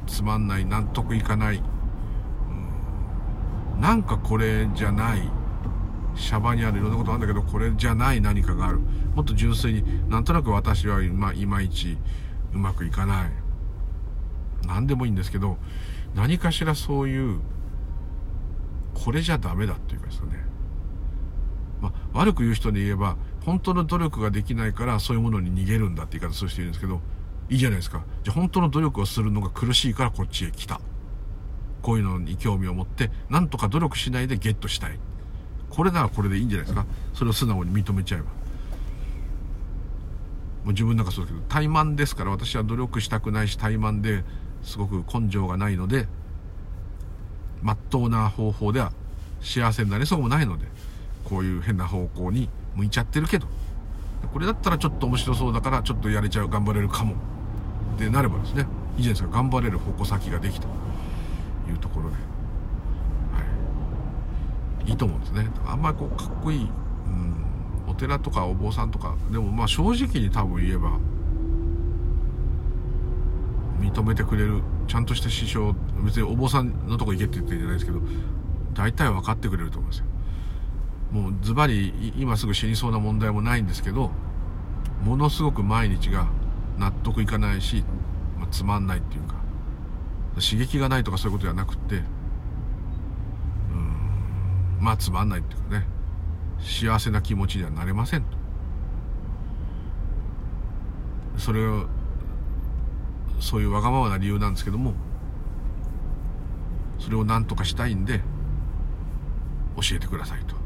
[0.08, 1.58] つまんない納得いかない、
[3.76, 5.22] うん、なんかこれじゃない。
[6.16, 8.80] シャバにあるいろんなことあるんだけどこれじゃない何かがある。
[9.16, 11.98] もっと純粋になんとなく私は、まあ、いまいち
[12.54, 13.32] うまくいかない。
[14.68, 15.58] 何でもいいんですけど
[16.14, 17.39] 何かしらそういう
[18.94, 20.44] これじゃダメだっていうかですね、
[22.14, 27.01] 悪く言う人に言えば本当の努力ができないからそういうものに逃げるんだって言い方する人いるんですけど
[27.49, 28.03] いいじゃないですか。
[28.24, 30.80] じゃ本当の努力をするのが苦しいからこっちへ来た。
[31.82, 34.99] こういうのに興味を持ってなんとか努力しないでゲットしたい。
[35.70, 36.86] これならこれでいいんじゃないですか。
[37.14, 38.41] それを素直に認めちゃえば。
[40.64, 44.24] もう自分なんかそうですけど怠慢ですから私は努力したくないし怠慢で
[44.64, 46.07] すごく根性がないので
[47.62, 48.93] まっとうな方法では
[49.41, 50.68] 幸せになれそうもないので
[51.26, 53.47] こういう変な方向に向いちゃってるけど。
[54.32, 57.15] これだったらちょっと面白そうだからちょっとやれちゃう頑張れるかも。
[57.97, 58.65] でなればですね。
[58.97, 60.74] いいじゃないですか頑張れる矛先ができたと
[61.69, 62.15] いうところで。
[62.15, 62.22] は
[64.86, 64.89] い。
[64.89, 65.47] いいと思うんですね。
[65.65, 67.36] あんまりこうかっこいい、うん、
[67.88, 70.97] お寺とかお坊さんとかでもまあ正直に多分言えば
[73.80, 77.99] 認めてくれるちゃんとした師匠別にお坊さんのとこ行けって言ってるんじゃないですけど
[78.74, 80.05] 大体分かってくれると思うんですよ。
[81.12, 84.12] もうズバリ今すぐ死にそうな問題もないんですけど
[85.03, 86.28] ものすごく毎日が
[86.78, 87.84] 納得いかないし、
[88.38, 89.36] まあ、つまんないっていうか
[90.36, 92.01] 刺激がないとかそういうことじゃなくって
[94.82, 95.86] まあつまんないっていうかね
[96.59, 98.41] 幸せな気持ちにはなれませんと。
[101.38, 101.86] それを
[103.39, 104.93] そういうわがままな理由なんですけども
[106.99, 108.22] それを何とかしたいんで
[109.76, 110.61] 教えてくださいと。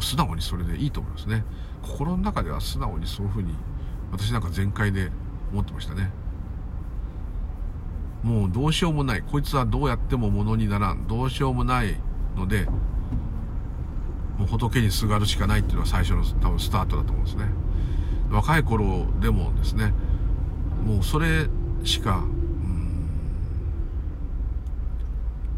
[0.00, 1.44] 素直にそれでいいと思いますね。
[1.82, 3.54] 心の中では素直にそういうふうに
[4.12, 5.10] 私なんか全開で
[5.52, 6.10] 思ってましたね。
[8.22, 9.22] もうどうしようもない。
[9.22, 11.06] こいつはどうやってもものにならん。
[11.06, 11.96] どうしようもない
[12.36, 12.66] ので
[14.38, 17.44] もう仏にすがるしかないっていうのは最初の多分スタートだと思うんですね。
[18.30, 19.92] 若い頃でもですね
[20.84, 21.46] もうそれ
[21.82, 22.24] しか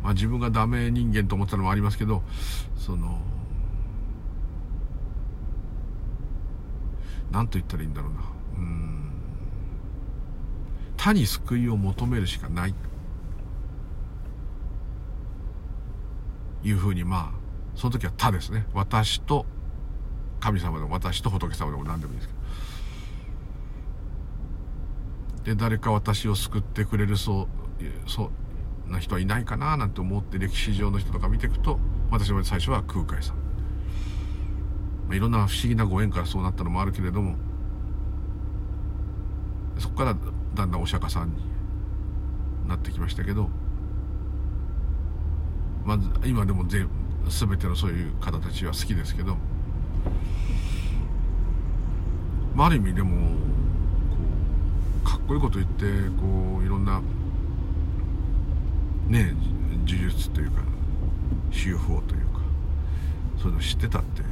[0.03, 2.23] まあ、自分がダメ人間と思ったのもありますけど
[2.77, 3.21] その
[7.33, 8.21] 何と言ったらいいんだろうな。
[8.59, 9.11] うん。
[10.97, 12.75] 他に救いを求めるしかない。
[16.65, 17.39] いうふうにまあ
[17.75, 18.67] その時は他ですね。
[18.73, 19.47] 私と
[20.39, 22.43] 神様でも私と仏様でも何でもいいですけど。
[25.45, 27.49] で誰か私を救ってくれるそう
[28.09, 28.31] そ
[28.89, 31.81] うな人はいないかななんて思って歴史上の人とか見ていくと
[32.11, 33.37] 私は最初は空海さん、
[35.09, 37.37] まあ、いろんな不思議なご縁からそうなったのもあるけれども
[39.79, 40.17] そこから
[40.55, 41.35] だんだんお釈迦さんに
[42.69, 43.49] なってきましたけど
[45.85, 46.89] まず今でも全
[47.29, 49.37] 全てのそういう方たちは好きですけど、
[52.55, 53.31] まあ、ある意味でも
[55.05, 55.85] かっこいいこと言って
[56.21, 57.01] こういろんな
[59.09, 59.35] ね
[59.85, 60.63] 呪術というか
[61.51, 62.41] 修法というか
[63.39, 64.23] そういうの知ってたって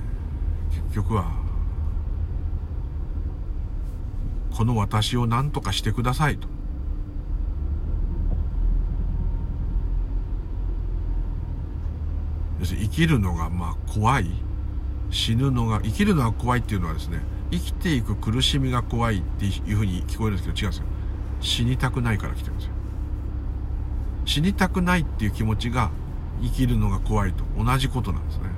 [0.94, 1.30] 局は
[4.52, 6.48] この私を何とかしてくださいと。
[12.58, 14.30] 要するに生きるのがまあ怖い。
[15.10, 17.20] 死ぬのが生きるのが怖いっていうのはですね
[17.50, 20.86] 生きていく苦しみが怖いっていうふうに聞こえるんですけど違うんですよ。
[21.40, 22.72] 死にたくないから来てるんですよ。
[24.24, 25.90] 死にたくないっていう気持ちが
[26.42, 28.49] 生きるのが怖いと同じことなんですね。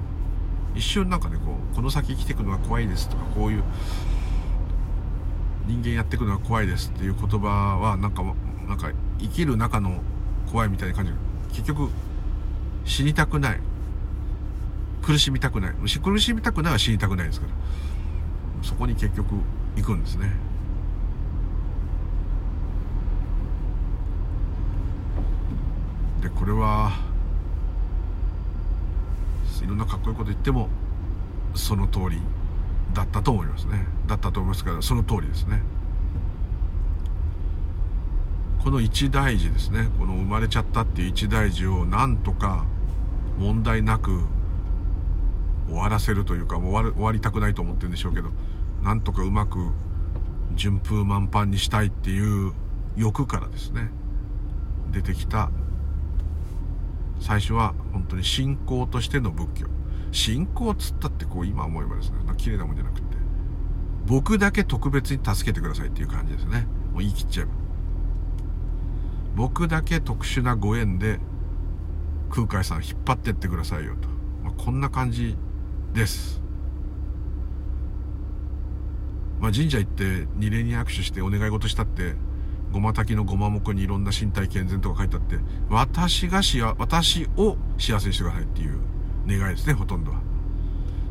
[0.74, 3.62] 一瞬なんかねこうこの先生きていくのが怖いですとかこういう
[5.66, 8.22] 人間やっていくのが怖いですっていう言葉はなんか
[8.66, 10.00] なんか生きる中の
[10.50, 11.12] 怖いみたいな感じ
[11.48, 11.90] 結局
[12.84, 13.60] 死にたくない
[15.02, 17.52] 苦しみたくない苦しみたくないは死にたくないですから
[18.62, 19.34] そこに結局
[19.76, 20.30] 行くんですね。
[26.20, 26.92] でこれは
[29.62, 30.68] いろんなかっこいいこと言っても
[31.54, 32.20] その通り
[32.94, 33.86] だったと思いますね。
[34.06, 35.62] だったと思いますからその通りですね。
[38.62, 39.88] この一大事ですね。
[39.98, 42.64] この生まれちゃったっていう一大事をなんとか
[43.38, 44.24] 問題なく
[45.68, 48.30] 終わらせるというかもう終わる終わりたくないと思ってるんでしょうけど
[48.82, 49.58] なんとかうまく
[50.54, 52.52] 順風満帆にしたいっていう
[52.96, 53.90] 欲からですね
[54.90, 55.50] 出てきた
[57.22, 59.66] 最初は本当に信仰としての仏教。
[60.10, 63.16] 信仰っつったってこう今思えばですね綺麗なもんじゃなくて
[64.06, 66.66] 僕だけ特別に助けてくださいっていう感じですね。
[66.92, 67.52] もう言い切っちゃえば。
[69.36, 71.18] 僕だけ特殊なご縁で
[72.30, 74.08] 空海さん引っ張ってってくださいよと、
[74.42, 75.36] まあ、こんな感じ
[75.94, 76.42] です。
[79.40, 82.14] まあ、神社行って二礼に握手してお願い事したって、
[82.72, 85.36] ごま炊きのごま目にいろんな身体健全とか書いてあって、
[85.68, 88.78] 私がしや、私を幸せにしてくださいっていう
[89.26, 90.20] 願いですね、ほとんどは。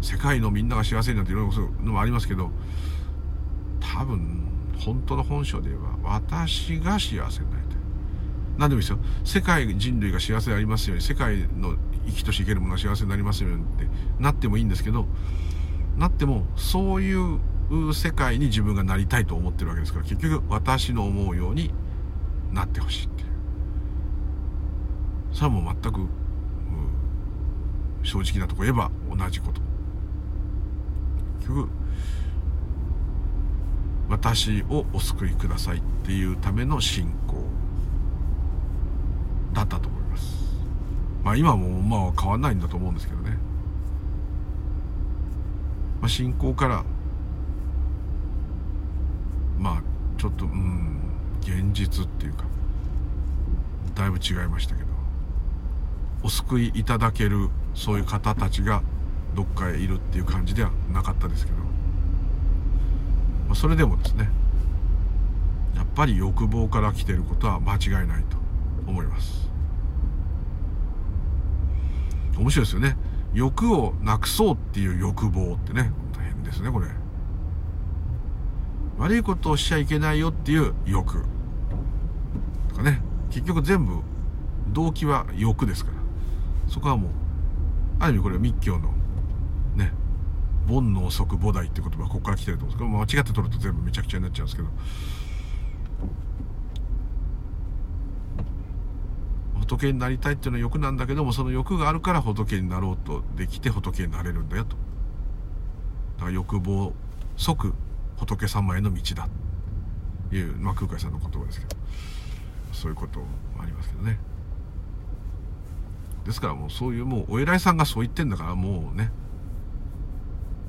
[0.01, 2.51] 世界のみんなが幸せになっていろいろのもありますけど、
[3.79, 4.47] 多分、
[4.77, 7.77] 本当の本性で言えば、私が幸せになりたい。
[8.57, 8.99] 何でもいいですよ。
[9.23, 11.75] 世界人類が幸せでありますように、世界の
[12.07, 13.87] 生きとし生けるものが幸せになりますようにって
[14.19, 15.07] なってもいいんですけど
[15.97, 17.39] なってもそういう
[17.93, 21.73] 世界に自分がなりたいと思ってるわけですから結局私の思うように
[22.51, 23.27] なってほしいっていう。
[25.31, 26.07] それはもう全く、
[28.03, 29.61] 正直なとこ言えば同じこと。
[31.39, 31.69] 結局
[34.09, 37.45] 私をお救いくださいっていうための信仰
[39.53, 40.53] だったと思います。
[41.23, 43.37] まあ今もまあ変わんないんだと思うんですけどね。
[46.01, 46.83] まあ信仰から、
[49.57, 49.83] まあ
[50.21, 50.99] ちょっと、うん、
[51.41, 52.43] 現実っていうか、
[53.95, 54.87] だいぶ違いましたけど、
[56.21, 58.83] お救いいただけるそういう方たちが
[59.35, 61.63] どっかへいるっていう感じではなかったですけど、ま
[63.53, 64.29] あ、それでもですね、
[65.75, 68.37] やっぱり欲望から来てることは間違いないと
[68.85, 69.49] 思います。
[72.37, 72.95] 面白いですよね。
[73.33, 77.00] 欲をなくそうっていう欲望ってね、大変ですね、これ。
[79.01, 81.25] 悪いことをしちゃいけないよっていう欲。
[82.69, 83.01] とかね。
[83.31, 84.01] 結局全部、
[84.67, 85.97] 動機は欲ですから。
[86.67, 87.11] そこはもう、
[87.99, 88.93] ある意味これは密教の、
[89.75, 89.91] ね、
[90.67, 94.69] 煩悩即菩提って言葉はここから来てると思うんですけど、間違って取ると全部めちゃくちゃになっちゃうんですけど、
[99.61, 104.65] 仏になりたいっていうのは欲なんだけどもその欲があるから仏になろうとできて仏になれるんだよ
[106.19, 106.93] と欲望
[107.37, 107.73] 即
[108.21, 109.27] 仏様への道だ。
[110.29, 111.81] という、まあ、空海さんの言葉ですけど。
[112.71, 113.25] そういうことも
[113.61, 114.17] ありますけどね。
[116.25, 119.11] ですからもうそういうもうお偉いさんがそう言ってんだからもうね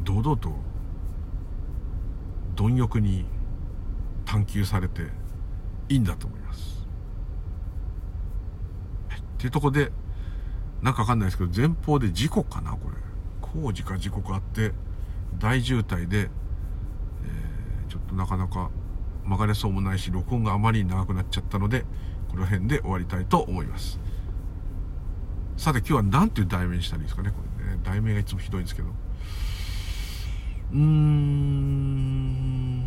[0.00, 0.52] 堂々と
[2.56, 3.26] 貪欲に
[4.24, 5.02] 探求されて
[5.88, 6.86] いいんだと思います。
[9.14, 9.92] っていうとこで
[10.80, 12.96] なんかわかんないですけど前方で事故かなこれ。
[13.40, 14.72] 工事か事故かあって
[15.38, 16.30] 大渋滞で、
[18.12, 18.70] となかなか
[19.24, 21.84] 曲がれそうもないし録音があまりに長くなっちゃったので
[22.28, 23.98] この辺で終わりたいと思います。
[25.56, 27.78] さて今日は何ていう題名にしたらいいですかねこれね。
[27.82, 28.88] 題名がいつもひどいんですけど。
[30.72, 32.86] うーん。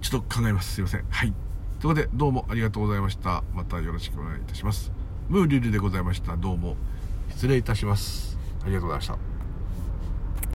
[0.00, 0.74] ちょっと考えます。
[0.74, 1.04] すいません。
[1.08, 1.34] はい。
[1.78, 3.44] ということでどうもありがとうございました。
[3.54, 4.92] またよろしくお願いいたします。
[5.28, 6.36] ムーリルでございました。
[6.36, 6.76] どうも
[7.28, 8.38] 失礼いたします。
[8.62, 9.39] ありがとうございました。